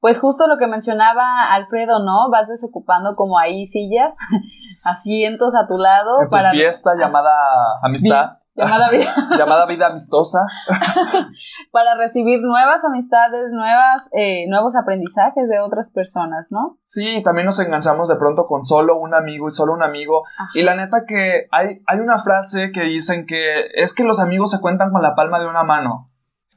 pues 0.00 0.18
justo 0.18 0.46
lo 0.46 0.56
que 0.58 0.66
mencionaba 0.66 1.52
Alfredo, 1.52 1.98
¿no? 2.00 2.30
Vas 2.30 2.48
desocupando 2.48 3.14
como 3.16 3.38
ahí 3.38 3.66
sillas, 3.66 4.16
asientos 4.84 5.54
a 5.54 5.66
tu 5.66 5.76
lado. 5.76 6.22
En 6.22 6.30
para 6.30 6.50
fiesta 6.50 6.94
llamada 6.96 7.30
amistad. 7.82 8.40
Llamada 8.54 8.90
vida. 8.90 9.14
llamada 9.38 9.66
vida 9.66 9.86
amistosa. 9.86 10.40
para 11.70 11.94
recibir 11.96 12.40
nuevas 12.42 12.84
amistades, 12.84 13.52
nuevas, 13.52 14.08
eh, 14.12 14.46
nuevos 14.48 14.74
aprendizajes 14.76 15.48
de 15.48 15.60
otras 15.60 15.90
personas, 15.90 16.48
¿no? 16.50 16.78
Sí, 16.84 17.22
también 17.22 17.46
nos 17.46 17.60
enganchamos 17.60 18.08
de 18.08 18.16
pronto 18.16 18.46
con 18.46 18.62
solo 18.62 18.98
un 18.98 19.14
amigo 19.14 19.48
y 19.48 19.50
solo 19.50 19.72
un 19.72 19.82
amigo. 19.82 20.24
Y 20.54 20.62
la 20.62 20.74
neta 20.74 21.04
que 21.06 21.46
hay, 21.50 21.82
hay 21.86 21.98
una 22.00 22.22
frase 22.22 22.72
que 22.72 22.82
dicen 22.82 23.26
que 23.26 23.66
es 23.74 23.94
que 23.94 24.04
los 24.04 24.18
amigos 24.18 24.50
se 24.50 24.60
cuentan 24.60 24.90
con 24.90 25.02
la 25.02 25.14
palma 25.14 25.38
de 25.38 25.46
una 25.46 25.62
mano. 25.62 26.09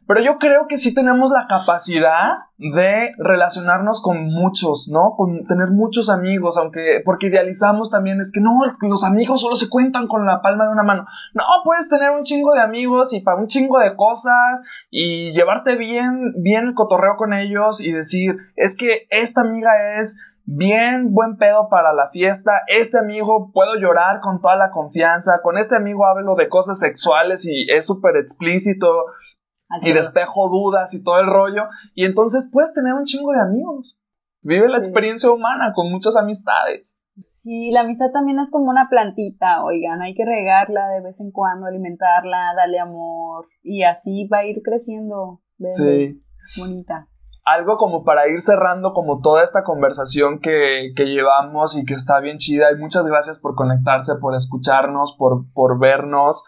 Pero 0.08 0.22
yo 0.22 0.38
creo 0.38 0.68
que 0.68 0.78
sí 0.78 0.94
tenemos 0.94 1.32
la 1.32 1.48
capacidad 1.48 2.34
de 2.58 3.12
relacionarnos 3.18 4.02
con 4.02 4.26
muchos, 4.26 4.90
¿no? 4.92 5.16
Con 5.16 5.46
tener 5.46 5.70
muchos 5.70 6.10
amigos, 6.10 6.58
aunque 6.58 7.02
porque 7.06 7.28
idealizamos 7.28 7.90
también 7.90 8.20
es 8.20 8.32
que 8.32 8.42
no, 8.42 8.60
los 8.82 9.04
amigos 9.04 9.42
solo 9.42 9.56
se 9.56 9.70
cuentan 9.70 10.08
con 10.08 10.26
la 10.26 10.42
palma 10.42 10.66
de 10.66 10.72
una 10.72 10.84
mano. 10.84 11.06
No, 11.34 11.44
puedes 11.64 11.90
tener 11.90 12.12
un 12.12 12.24
chingo 12.24 12.54
de 12.54 12.62
amigos 12.62 13.14
y 13.14 13.22
para 13.22 13.38
un 13.38 13.48
chingo 13.48 13.80
de 13.80 13.96
cosas 13.96 14.62
y 14.90 15.32
llevarte 15.32 15.76
bien, 15.76 16.34
bien 16.38 16.68
el 16.68 16.74
cotorreo 16.74 17.16
con 17.18 17.34
ellos 17.34 17.80
y 17.80 17.92
decir, 17.92 18.36
es 18.56 18.76
que 18.76 19.08
esta 19.10 19.42
amiga 19.42 19.72
es 19.98 20.20
bien 20.46 21.14
buen 21.14 21.38
pedo 21.38 21.70
para 21.70 21.94
la 21.94 22.10
fiesta. 22.10 22.62
Este 22.68 23.00
amigo 23.00 23.52
puedo 23.54 23.76
llorar 23.76 24.20
con 24.22 24.42
toda 24.42 24.56
la 24.56 24.72
confianza. 24.72 25.40
Con 25.42 25.58
este 25.58 25.76
amigo 25.76 26.06
hablo 26.06 26.36
de 26.36 26.50
cosas 26.50 26.80
sexuales 26.80 27.46
y 27.46 27.72
es 27.72 27.86
súper 27.86 28.18
explícito 28.18 29.06
y 29.82 29.92
despejo 29.92 30.50
dudas 30.50 30.94
y 30.94 31.04
todo 31.04 31.20
el 31.20 31.28
rollo. 31.28 31.64
Y 31.96 32.06
entonces 32.06 32.50
puedes 32.52 32.74
tener 32.74 32.94
un 32.94 33.06
chingo 33.06 33.32
de 33.32 33.42
amigos. 33.42 33.98
Vive 34.46 34.68
la 34.68 34.78
experiencia 34.78 35.32
humana 35.32 35.72
con 35.74 35.92
muchas 35.92 36.16
amistades. 36.16 37.00
Sí, 37.16 37.72
la 37.72 37.82
amistad 37.82 38.12
también 38.12 38.40
es 38.40 38.50
como 38.50 38.70
una 38.70 38.88
plantita, 38.90 39.64
oigan, 39.64 40.02
hay 40.02 40.16
que 40.16 40.26
regarla 40.26 40.88
de 40.90 41.02
vez 41.02 41.20
en 41.20 41.32
cuando, 41.32 41.68
alimentarla, 41.68 42.56
darle 42.56 42.80
amor 42.80 43.48
y 43.62 43.84
así 43.84 44.28
va 44.28 44.40
a 44.40 44.46
ir 44.46 44.62
creciendo. 44.64 45.42
sí. 45.70 46.20
Bonita. 46.58 47.08
Algo 47.46 47.78
como 47.78 48.04
para 48.04 48.28
ir 48.30 48.40
cerrando 48.40 48.94
como 48.94 49.20
toda 49.20 49.44
esta 49.44 49.64
conversación 49.64 50.40
que, 50.40 50.92
que, 50.96 51.06
llevamos 51.06 51.78
y 51.78 51.86
que 51.86 51.94
está 51.94 52.20
bien 52.22 52.38
chida 52.38 52.72
y 52.72 52.80
muchas 52.80 53.06
gracias 53.06 53.40
por 53.42 53.56
conectarse, 53.56 54.16
por 54.22 54.34
escucharnos, 54.34 55.16
por, 55.18 55.52
por 55.54 55.78
vernos 55.78 56.46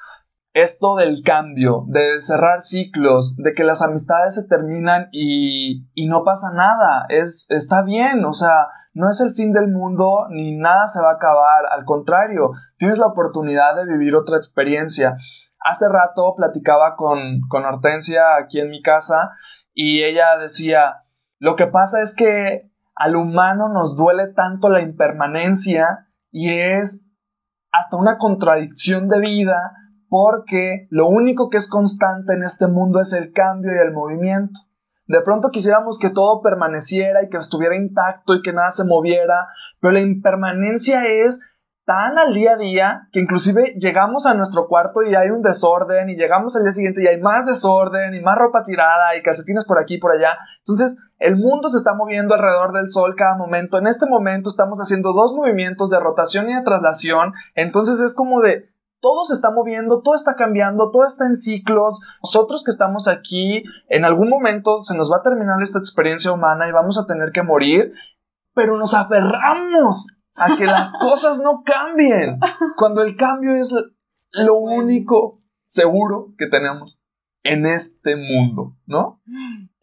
esto 0.55 0.95
del 0.95 1.21
cambio, 1.21 1.83
de 1.87 2.21
cerrar 2.21 2.61
ciclos, 2.61 3.35
de 3.35 3.53
que 3.53 3.65
las 3.65 3.81
amistades 3.81 4.35
se 4.35 4.47
terminan 4.47 5.09
y, 5.11 5.85
y 5.93 6.07
no 6.07 6.23
pasa 6.23 6.53
nada, 6.53 7.05
es, 7.09 7.51
está 7.51 7.83
bien, 7.83 8.23
o 8.23 8.31
sea, 8.31 8.67
no 8.93 9.09
es 9.09 9.19
el 9.19 9.33
fin 9.33 9.51
del 9.51 9.67
mundo 9.67 10.27
ni 10.29 10.55
nada 10.55 10.87
se 10.87 11.01
va 11.01 11.11
a 11.11 11.15
acabar, 11.15 11.65
al 11.69 11.83
contrario, 11.83 12.51
tienes 12.77 12.99
la 12.99 13.07
oportunidad 13.07 13.75
de 13.75 13.85
vivir 13.85 14.15
otra 14.15 14.37
experiencia. 14.37 15.17
Hace 15.59 15.89
rato 15.89 16.33
platicaba 16.37 16.95
con, 16.95 17.41
con 17.49 17.65
Hortensia 17.65 18.37
aquí 18.41 18.61
en 18.61 18.69
mi 18.69 18.81
casa 18.81 19.31
y 19.73 20.03
ella 20.03 20.37
decía, 20.39 21.03
lo 21.37 21.57
que 21.57 21.67
pasa 21.67 22.01
es 22.01 22.15
que 22.15 22.71
al 22.95 23.17
humano 23.17 23.67
nos 23.67 23.97
duele 23.97 24.27
tanto 24.27 24.69
la 24.69 24.79
impermanencia 24.79 26.07
y 26.31 26.49
es 26.49 27.11
hasta 27.73 27.97
una 27.97 28.17
contradicción 28.17 29.09
de 29.09 29.19
vida 29.19 29.73
porque 30.09 30.87
lo 30.89 31.07
único 31.07 31.49
que 31.49 31.57
es 31.57 31.69
constante 31.69 32.33
en 32.33 32.43
este 32.43 32.67
mundo 32.67 32.99
es 32.99 33.13
el 33.13 33.31
cambio 33.31 33.71
y 33.73 33.79
el 33.79 33.93
movimiento. 33.93 34.59
De 35.07 35.21
pronto 35.21 35.49
quisiéramos 35.51 35.99
que 35.99 36.09
todo 36.09 36.41
permaneciera 36.41 37.23
y 37.23 37.29
que 37.29 37.37
estuviera 37.37 37.75
intacto 37.75 38.33
y 38.33 38.41
que 38.41 38.53
nada 38.53 38.71
se 38.71 38.85
moviera, 38.85 39.47
pero 39.79 39.93
la 39.93 40.01
impermanencia 40.01 41.05
es 41.05 41.45
tan 41.85 42.17
al 42.17 42.33
día 42.33 42.53
a 42.53 42.57
día 42.57 43.07
que 43.11 43.19
inclusive 43.19 43.75
llegamos 43.77 44.25
a 44.25 44.33
nuestro 44.33 44.67
cuarto 44.67 45.03
y 45.03 45.13
hay 45.13 45.29
un 45.29 45.43
desorden 45.43 46.09
y 46.09 46.15
llegamos 46.15 46.55
al 46.55 46.63
día 46.63 46.71
siguiente 46.71 47.03
y 47.03 47.07
hay 47.07 47.21
más 47.21 47.45
desorden 47.45 48.15
y 48.15 48.21
más 48.21 48.37
ropa 48.37 48.63
tirada 48.65 49.15
y 49.15 49.21
calcetines 49.21 49.65
por 49.65 49.79
aquí 49.79 49.95
y 49.95 49.99
por 49.99 50.11
allá. 50.11 50.31
Entonces, 50.59 50.99
el 51.19 51.35
mundo 51.35 51.69
se 51.69 51.77
está 51.77 51.93
moviendo 51.93 52.33
alrededor 52.33 52.73
del 52.73 52.89
sol 52.89 53.15
cada 53.15 53.37
momento. 53.37 53.77
En 53.77 53.85
este 53.85 54.07
momento 54.07 54.49
estamos 54.49 54.79
haciendo 54.79 55.13
dos 55.13 55.33
movimientos 55.33 55.91
de 55.91 55.99
rotación 55.99 56.49
y 56.49 56.55
de 56.55 56.63
traslación. 56.63 57.33
Entonces 57.53 57.99
es 57.99 58.15
como 58.15 58.41
de, 58.41 58.69
todo 59.05 59.23
se 59.23 59.35
está 59.35 59.51
moviendo, 59.51 60.01
todo 60.01 60.15
está 60.15 60.33
cambiando, 60.35 60.89
todo 60.89 61.05
está 61.05 61.27
en 61.27 61.35
ciclos. 61.35 61.99
Nosotros 62.23 62.63
que 62.63 62.71
estamos 62.71 63.07
aquí, 63.07 63.61
en 63.87 64.03
algún 64.03 64.29
momento 64.29 64.81
se 64.81 64.97
nos 64.97 65.11
va 65.11 65.17
a 65.17 65.21
terminar 65.21 65.61
esta 65.61 65.77
experiencia 65.77 66.31
humana 66.31 66.67
y 66.67 66.71
vamos 66.71 66.97
a 66.97 67.05
tener 67.05 67.31
que 67.31 67.43
morir, 67.43 67.93
pero 68.55 68.79
nos 68.79 68.95
aferramos 68.95 70.07
a 70.37 70.57
que 70.57 70.65
las 70.65 70.91
cosas 70.99 71.39
no 71.43 71.61
cambien, 71.63 72.39
cuando 72.77 73.03
el 73.03 73.15
cambio 73.15 73.53
es 73.53 73.75
lo 74.31 74.55
único 74.55 75.37
seguro 75.65 76.33
que 76.35 76.47
tenemos 76.47 77.05
en 77.43 77.67
este 77.67 78.15
mundo, 78.15 78.75
¿no? 78.87 79.21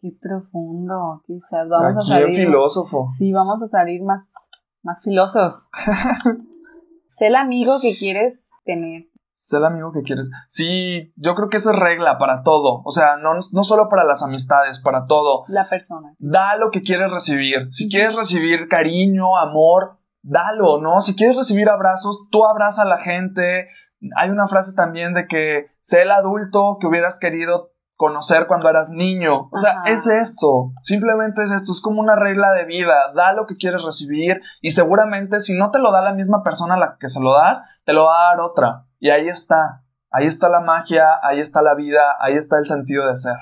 Qué 0.01 0.09
profundo, 0.21 1.23
quizás 1.25 1.69
vamos 1.69 2.05
Aquí 2.05 2.13
a 2.13 2.19
salir. 2.23 2.35
filósofo. 2.35 3.07
Sí, 3.17 3.31
vamos 3.31 3.63
a 3.63 3.67
salir 3.69 4.03
más, 4.03 4.33
más 4.81 5.01
filosos. 5.01 5.69
sé 7.09 7.27
el 7.27 7.35
amigo 7.35 7.79
que 7.81 7.95
quieres 7.95 8.49
tener. 8.65 9.12
Sé 9.33 9.57
el 9.57 9.65
amigo 9.65 9.91
que 9.91 10.03
quieres. 10.03 10.27
Sí, 10.47 11.11
yo 11.17 11.33
creo 11.33 11.49
que 11.49 11.57
esa 11.57 11.71
es 11.71 11.79
regla 11.79 12.17
para 12.19 12.43
todo. 12.43 12.81
O 12.85 12.91
sea, 12.91 13.17
no, 13.17 13.31
no 13.33 13.63
solo 13.63 13.89
para 13.89 14.03
las 14.03 14.23
amistades, 14.23 14.79
para 14.79 15.05
todo. 15.05 15.43
La 15.47 15.67
persona. 15.67 16.13
Da 16.19 16.55
lo 16.55 16.69
que 16.69 16.83
quieres 16.83 17.11
recibir. 17.11 17.67
Si 17.71 17.89
quieres 17.89 18.15
recibir 18.15 18.67
cariño, 18.69 19.37
amor, 19.37 19.97
dalo, 20.21 20.79
¿no? 20.79 21.01
Si 21.01 21.15
quieres 21.15 21.35
recibir 21.35 21.67
abrazos, 21.69 22.29
tú 22.31 22.45
abraza 22.45 22.83
a 22.83 22.85
la 22.85 22.99
gente. 22.99 23.69
Hay 24.15 24.29
una 24.29 24.47
frase 24.47 24.75
también 24.75 25.13
de 25.13 25.27
que 25.27 25.65
sé 25.81 26.03
el 26.03 26.11
adulto 26.11 26.77
que 26.79 26.87
hubieras 26.87 27.17
querido 27.19 27.73
conocer 27.95 28.47
cuando 28.47 28.69
eras 28.69 28.89
niño. 28.89 29.49
O 29.51 29.57
sea, 29.57 29.71
Ajá. 29.71 29.83
es 29.87 30.07
esto. 30.07 30.73
Simplemente 30.81 31.43
es 31.43 31.51
esto. 31.51 31.71
Es 31.71 31.81
como 31.81 32.01
una 32.01 32.15
regla 32.15 32.51
de 32.51 32.65
vida. 32.65 32.95
Da 33.15 33.33
lo 33.33 33.45
que 33.47 33.55
quieres 33.55 33.83
recibir 33.83 34.41
y 34.61 34.71
seguramente 34.71 35.39
si 35.39 35.57
no 35.57 35.71
te 35.71 35.79
lo 35.79 35.91
da 35.91 36.01
la 36.01 36.13
misma 36.13 36.43
persona 36.43 36.75
a 36.75 36.79
la 36.79 36.97
que 36.99 37.09
se 37.09 37.21
lo 37.21 37.33
das, 37.33 37.67
te 37.85 37.93
lo 37.93 38.05
va 38.05 38.19
a 38.19 38.29
dar 38.31 38.41
otra. 38.41 38.85
Y 39.03 39.09
ahí 39.09 39.27
está. 39.27 39.83
Ahí 40.09 40.27
está 40.27 40.47
la 40.47 40.61
magia, 40.61 41.03
ahí 41.23 41.41
está 41.41 41.61
la 41.61 41.75
vida, 41.75 42.15
ahí 42.21 42.35
está 42.35 42.57
el 42.57 42.65
sentido 42.65 43.05
de 43.05 43.17
ser. 43.17 43.35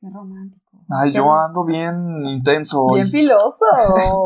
Qué 0.00 0.08
romántico. 0.12 0.84
Ay, 0.90 1.12
Qué 1.12 1.18
yo 1.18 1.32
ando 1.32 1.64
bien 1.64 2.26
intenso 2.26 2.82
hoy. 2.82 3.02
Bien 3.02 3.06
filoso. 3.06 3.64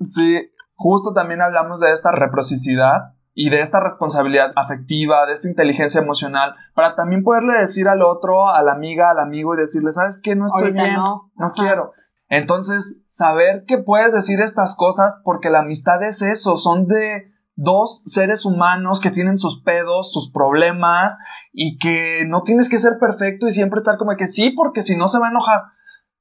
Sí, 0.00 0.50
justo 0.74 1.14
también 1.14 1.40
hablamos 1.40 1.80
de 1.80 1.90
esta 1.90 2.12
reciprocidad 2.12 3.14
y 3.32 3.48
de 3.48 3.60
esta 3.60 3.80
responsabilidad 3.80 4.52
afectiva, 4.56 5.24
de 5.24 5.32
esta 5.32 5.48
inteligencia 5.48 6.02
emocional, 6.02 6.54
para 6.74 6.94
también 6.94 7.22
poderle 7.22 7.54
decir 7.54 7.88
al 7.88 8.02
otro, 8.02 8.50
a 8.50 8.62
la 8.62 8.72
amiga, 8.72 9.10
al 9.10 9.20
amigo 9.20 9.54
y 9.54 9.58
decirle, 9.58 9.90
¿sabes 9.92 10.20
qué? 10.22 10.36
No 10.36 10.44
estoy 10.44 10.64
Ahorita 10.64 10.82
bien, 10.82 10.96
no. 10.96 11.32
no 11.36 11.52
quiero. 11.52 11.92
Entonces, 12.28 13.02
saber 13.06 13.64
que 13.66 13.78
puedes 13.78 14.12
decir 14.12 14.42
estas 14.42 14.76
cosas 14.76 15.22
porque 15.24 15.48
la 15.48 15.60
amistad 15.60 16.02
es 16.02 16.20
eso, 16.20 16.58
son 16.58 16.86
de 16.86 17.32
dos 17.56 18.02
seres 18.06 18.44
humanos 18.44 19.00
que 19.00 19.10
tienen 19.10 19.36
sus 19.36 19.62
pedos, 19.62 20.12
sus 20.12 20.32
problemas 20.32 21.18
y 21.52 21.78
que 21.78 22.24
no 22.26 22.42
tienes 22.42 22.68
que 22.68 22.78
ser 22.78 22.98
perfecto 22.98 23.46
y 23.46 23.52
siempre 23.52 23.78
estar 23.78 23.96
como 23.96 24.16
que 24.16 24.26
sí, 24.26 24.50
porque 24.50 24.82
si 24.82 24.96
no 24.96 25.08
se 25.08 25.18
va 25.18 25.28
a 25.28 25.30
enojar. 25.30 25.62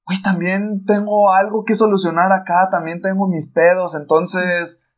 Uy, 0.08 0.22
también 0.22 0.84
tengo 0.86 1.32
algo 1.32 1.64
que 1.64 1.76
solucionar 1.76 2.32
acá, 2.32 2.68
también 2.70 3.02
tengo 3.02 3.28
mis 3.28 3.52
pedos, 3.52 3.96
entonces 3.96 4.90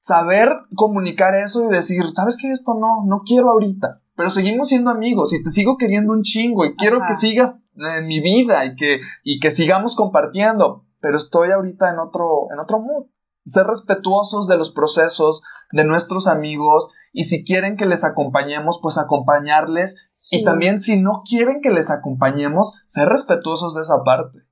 saber 0.00 0.48
comunicar 0.74 1.34
eso 1.34 1.64
y 1.68 1.74
decir, 1.74 2.02
¿sabes 2.14 2.38
qué? 2.40 2.50
Esto 2.50 2.74
no, 2.74 3.04
no 3.06 3.22
quiero 3.24 3.50
ahorita, 3.50 4.02
pero 4.16 4.30
seguimos 4.30 4.68
siendo 4.68 4.90
amigos 4.90 5.32
y 5.32 5.42
te 5.42 5.50
sigo 5.50 5.76
queriendo 5.76 6.12
un 6.12 6.22
chingo 6.22 6.64
y 6.64 6.76
quiero 6.76 6.98
Ajá. 6.98 7.08
que 7.08 7.14
sigas 7.14 7.62
en 7.74 8.06
mi 8.06 8.20
vida 8.20 8.64
y 8.66 8.76
que, 8.76 9.00
y 9.24 9.40
que 9.40 9.50
sigamos 9.50 9.96
compartiendo, 9.96 10.84
pero 11.00 11.16
estoy 11.16 11.50
ahorita 11.50 11.90
en 11.90 11.98
otro, 11.98 12.48
en 12.52 12.60
otro 12.60 12.80
mood. 12.80 13.06
Ser 13.46 13.66
respetuosos 13.66 14.46
de 14.46 14.56
los 14.56 14.70
procesos 14.72 15.42
de 15.72 15.84
nuestros 15.84 16.26
amigos 16.26 16.92
y 17.12 17.24
si 17.24 17.44
quieren 17.44 17.76
que 17.76 17.86
les 17.86 18.04
acompañemos, 18.04 18.78
pues 18.82 18.98
acompañarles 18.98 20.10
y 20.30 20.44
también 20.44 20.80
si 20.80 21.00
no 21.00 21.22
quieren 21.28 21.60
que 21.60 21.70
les 21.70 21.90
acompañemos, 21.90 22.82
ser 22.86 23.08
respetuosos 23.08 23.74
de 23.74 23.82
esa 23.82 24.04
parte. 24.04 24.49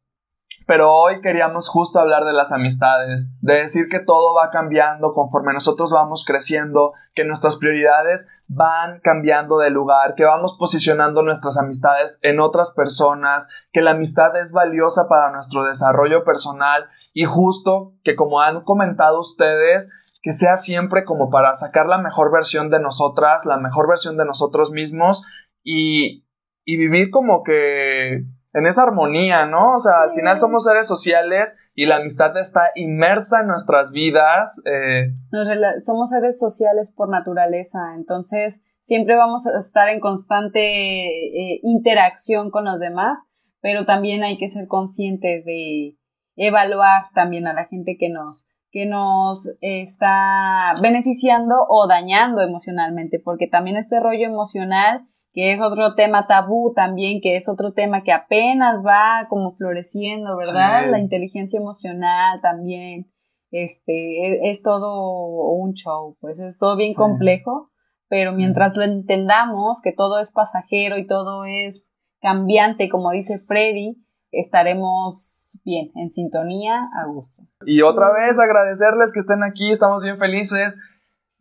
Pero 0.68 0.92
hoy 0.92 1.22
queríamos 1.22 1.66
justo 1.70 1.98
hablar 1.98 2.26
de 2.26 2.34
las 2.34 2.52
amistades, 2.52 3.34
de 3.40 3.54
decir 3.54 3.88
que 3.88 4.00
todo 4.00 4.34
va 4.34 4.50
cambiando 4.50 5.14
conforme 5.14 5.54
nosotros 5.54 5.90
vamos 5.90 6.26
creciendo, 6.26 6.92
que 7.14 7.24
nuestras 7.24 7.56
prioridades 7.56 8.28
van 8.48 9.00
cambiando 9.00 9.56
de 9.56 9.70
lugar, 9.70 10.14
que 10.14 10.24
vamos 10.24 10.56
posicionando 10.58 11.22
nuestras 11.22 11.56
amistades 11.56 12.18
en 12.20 12.38
otras 12.38 12.74
personas, 12.74 13.48
que 13.72 13.80
la 13.80 13.92
amistad 13.92 14.36
es 14.36 14.52
valiosa 14.52 15.08
para 15.08 15.32
nuestro 15.32 15.64
desarrollo 15.64 16.22
personal. 16.22 16.84
Y 17.14 17.24
justo 17.24 17.94
que 18.04 18.14
como 18.14 18.42
han 18.42 18.62
comentado 18.62 19.20
ustedes, 19.20 19.90
que 20.20 20.34
sea 20.34 20.58
siempre 20.58 21.06
como 21.06 21.30
para 21.30 21.54
sacar 21.54 21.86
la 21.86 21.96
mejor 21.96 22.30
versión 22.30 22.68
de 22.68 22.78
nosotras, 22.78 23.46
la 23.46 23.56
mejor 23.56 23.88
versión 23.88 24.18
de 24.18 24.26
nosotros 24.26 24.70
mismos 24.70 25.24
y, 25.64 26.26
y 26.66 26.76
vivir 26.76 27.10
como 27.10 27.42
que 27.42 28.26
en 28.58 28.66
esa 28.66 28.82
armonía, 28.82 29.46
¿no? 29.46 29.74
O 29.74 29.78
sea, 29.78 30.02
al 30.02 30.12
final 30.12 30.38
somos 30.38 30.64
seres 30.64 30.86
sociales 30.86 31.58
y 31.74 31.86
la 31.86 31.96
amistad 31.96 32.36
está 32.36 32.70
inmersa 32.74 33.40
en 33.40 33.48
nuestras 33.48 33.92
vidas. 33.92 34.60
eh, 34.66 35.12
Nos 35.30 35.48
somos 35.84 36.10
seres 36.10 36.38
sociales 36.38 36.92
por 36.94 37.08
naturaleza, 37.08 37.78
entonces 37.96 38.62
siempre 38.80 39.16
vamos 39.16 39.46
a 39.46 39.58
estar 39.58 39.88
en 39.88 40.00
constante 40.00 40.60
eh, 40.60 41.60
interacción 41.62 42.50
con 42.50 42.64
los 42.64 42.80
demás, 42.80 43.18
pero 43.60 43.84
también 43.84 44.24
hay 44.24 44.38
que 44.38 44.48
ser 44.48 44.66
conscientes 44.66 45.44
de 45.44 45.96
evaluar 46.36 47.04
también 47.14 47.46
a 47.46 47.52
la 47.52 47.66
gente 47.66 47.96
que 47.98 48.08
nos 48.08 48.48
que 48.70 48.84
nos 48.84 49.48
está 49.62 50.74
beneficiando 50.82 51.54
o 51.68 51.86
dañando 51.86 52.42
emocionalmente, 52.42 53.18
porque 53.18 53.46
también 53.46 53.78
este 53.78 53.98
rollo 53.98 54.26
emocional, 54.26 55.06
que 55.32 55.52
es 55.52 55.60
otro 55.60 55.94
tema 55.94 56.26
tabú 56.26 56.72
también, 56.74 57.20
que 57.22 57.36
es 57.36 57.48
otro 57.48 57.72
tema 57.72 58.02
que 58.02 58.12
apenas 58.12 58.84
va 58.84 59.26
como 59.28 59.52
floreciendo, 59.52 60.36
¿verdad? 60.36 60.84
Sí. 60.84 60.90
La 60.90 60.98
inteligencia 60.98 61.58
emocional 61.60 62.40
también 62.40 63.10
este, 63.50 64.48
es, 64.50 64.56
es 64.58 64.62
todo 64.62 65.52
un 65.52 65.72
show, 65.74 66.16
pues 66.20 66.38
es 66.38 66.58
todo 66.58 66.76
bien 66.76 66.90
Sí. 66.90 66.96
complejo, 66.96 67.70
pero 68.08 68.32
Sí. 68.32 68.36
mientras 68.38 68.76
lo 68.76 68.82
entendamos, 68.84 69.80
que 69.82 69.92
todo 69.92 70.18
es 70.18 70.32
pasajero 70.32 70.98
y 70.98 71.06
todo 71.06 71.44
es 71.44 71.90
cambiante, 72.20 72.88
como 72.88 73.10
dice 73.12 73.38
Freddy, 73.38 74.04
estaremos 74.30 75.58
bien, 75.64 75.90
en 75.94 76.10
sintonía, 76.10 76.80
a 77.02 77.06
gusto. 77.06 77.42
Y 77.64 77.82
otra 77.82 78.12
vez 78.12 78.38
agradecerles 78.38 79.12
que 79.12 79.20
estén 79.20 79.42
aquí, 79.42 79.70
estamos 79.70 80.02
bien 80.02 80.18
felices. 80.18 80.80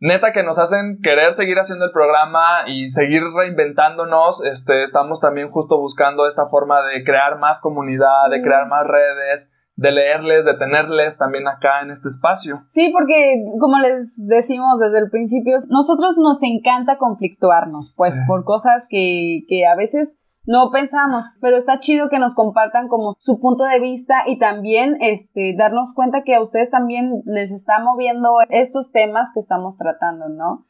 Neta 0.00 0.32
que 0.32 0.44
nos 0.44 0.58
hacen 0.58 1.00
querer 1.02 1.32
seguir 1.32 1.58
haciendo 1.58 1.84
el 1.86 1.90
programa 1.92 2.68
y 2.68 2.86
seguir 2.86 3.22
reinventándonos. 3.36 4.44
Este, 4.44 4.82
estamos 4.82 5.20
también 5.20 5.50
justo 5.50 5.78
buscando 5.78 6.26
esta 6.26 6.46
forma 6.48 6.82
de 6.82 7.02
crear 7.04 7.38
más 7.38 7.60
comunidad, 7.60 8.30
de 8.30 8.40
crear 8.40 8.68
más 8.68 8.86
redes, 8.86 9.54
de 9.74 9.90
leerles, 9.92 10.44
de 10.44 10.54
tenerles 10.54 11.18
también 11.18 11.48
acá 11.48 11.82
en 11.82 11.90
este 11.90 12.08
espacio. 12.08 12.62
Sí, 12.68 12.92
porque 12.92 13.42
como 13.60 13.78
les 13.78 14.14
decimos 14.16 14.78
desde 14.78 14.98
el 14.98 15.10
principio, 15.10 15.56
nosotros 15.68 16.16
nos 16.18 16.38
encanta 16.42 16.96
conflictuarnos, 16.96 17.92
pues 17.96 18.14
Sí. 18.14 18.20
por 18.26 18.44
cosas 18.44 18.86
que, 18.88 19.38
que 19.48 19.66
a 19.66 19.74
veces 19.76 20.18
no 20.48 20.70
pensamos, 20.70 21.26
pero 21.42 21.58
está 21.58 21.78
chido 21.78 22.08
que 22.08 22.18
nos 22.18 22.34
compartan 22.34 22.88
como 22.88 23.10
su 23.18 23.38
punto 23.38 23.64
de 23.64 23.80
vista 23.80 24.22
y 24.26 24.38
también 24.38 24.96
este 25.02 25.54
darnos 25.54 25.92
cuenta 25.92 26.22
que 26.24 26.34
a 26.34 26.42
ustedes 26.42 26.70
también 26.70 27.22
les 27.26 27.50
está 27.50 27.80
moviendo 27.80 28.30
estos 28.48 28.90
temas 28.90 29.28
que 29.34 29.40
estamos 29.40 29.76
tratando, 29.76 30.30
¿no? 30.30 30.64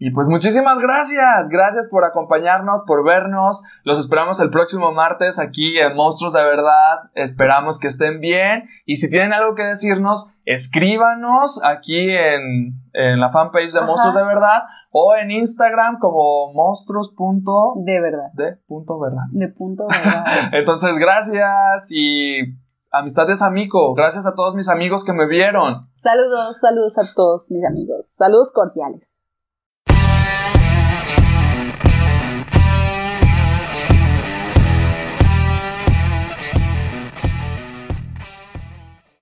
Y 0.00 0.12
pues 0.12 0.28
muchísimas 0.28 0.78
gracias, 0.78 1.48
gracias 1.48 1.88
por 1.90 2.04
acompañarnos, 2.04 2.84
por 2.86 3.04
vernos. 3.04 3.64
Los 3.82 3.98
esperamos 3.98 4.40
el 4.40 4.48
próximo 4.50 4.92
martes 4.92 5.40
aquí 5.40 5.76
en 5.76 5.96
Monstruos 5.96 6.34
de 6.34 6.44
Verdad. 6.44 7.10
Esperamos 7.14 7.80
que 7.80 7.88
estén 7.88 8.20
bien. 8.20 8.68
Y 8.86 8.96
si 8.96 9.10
tienen 9.10 9.32
algo 9.32 9.56
que 9.56 9.64
decirnos, 9.64 10.32
escríbanos 10.44 11.60
aquí 11.64 12.10
en, 12.10 12.76
en 12.92 13.18
la 13.18 13.32
fanpage 13.32 13.72
de 13.72 13.80
Ajá. 13.80 13.88
Monstruos 13.88 14.14
de 14.14 14.24
Verdad 14.24 14.62
o 14.92 15.16
en 15.16 15.32
Instagram 15.32 15.98
como 15.98 16.52
monstruos.de.verdad. 16.52 17.82
De 17.84 18.00
verdad, 18.00 18.30
de 19.32 19.48
punto 19.48 19.86
de 19.88 19.98
verdad. 19.98 20.24
Entonces, 20.52 20.96
gracias 20.96 21.90
y 21.90 22.56
amistades 22.92 23.42
amigo. 23.42 23.94
Gracias 23.94 24.28
a 24.28 24.36
todos 24.36 24.54
mis 24.54 24.68
amigos 24.68 25.04
que 25.04 25.12
me 25.12 25.26
vieron. 25.26 25.88
saludos, 25.96 26.60
saludos 26.60 26.96
a 26.98 27.02
todos 27.16 27.50
mis 27.50 27.64
amigos. 27.66 28.12
Saludos 28.16 28.52
cordiales. 28.54 29.17
Yeah. 30.28 30.57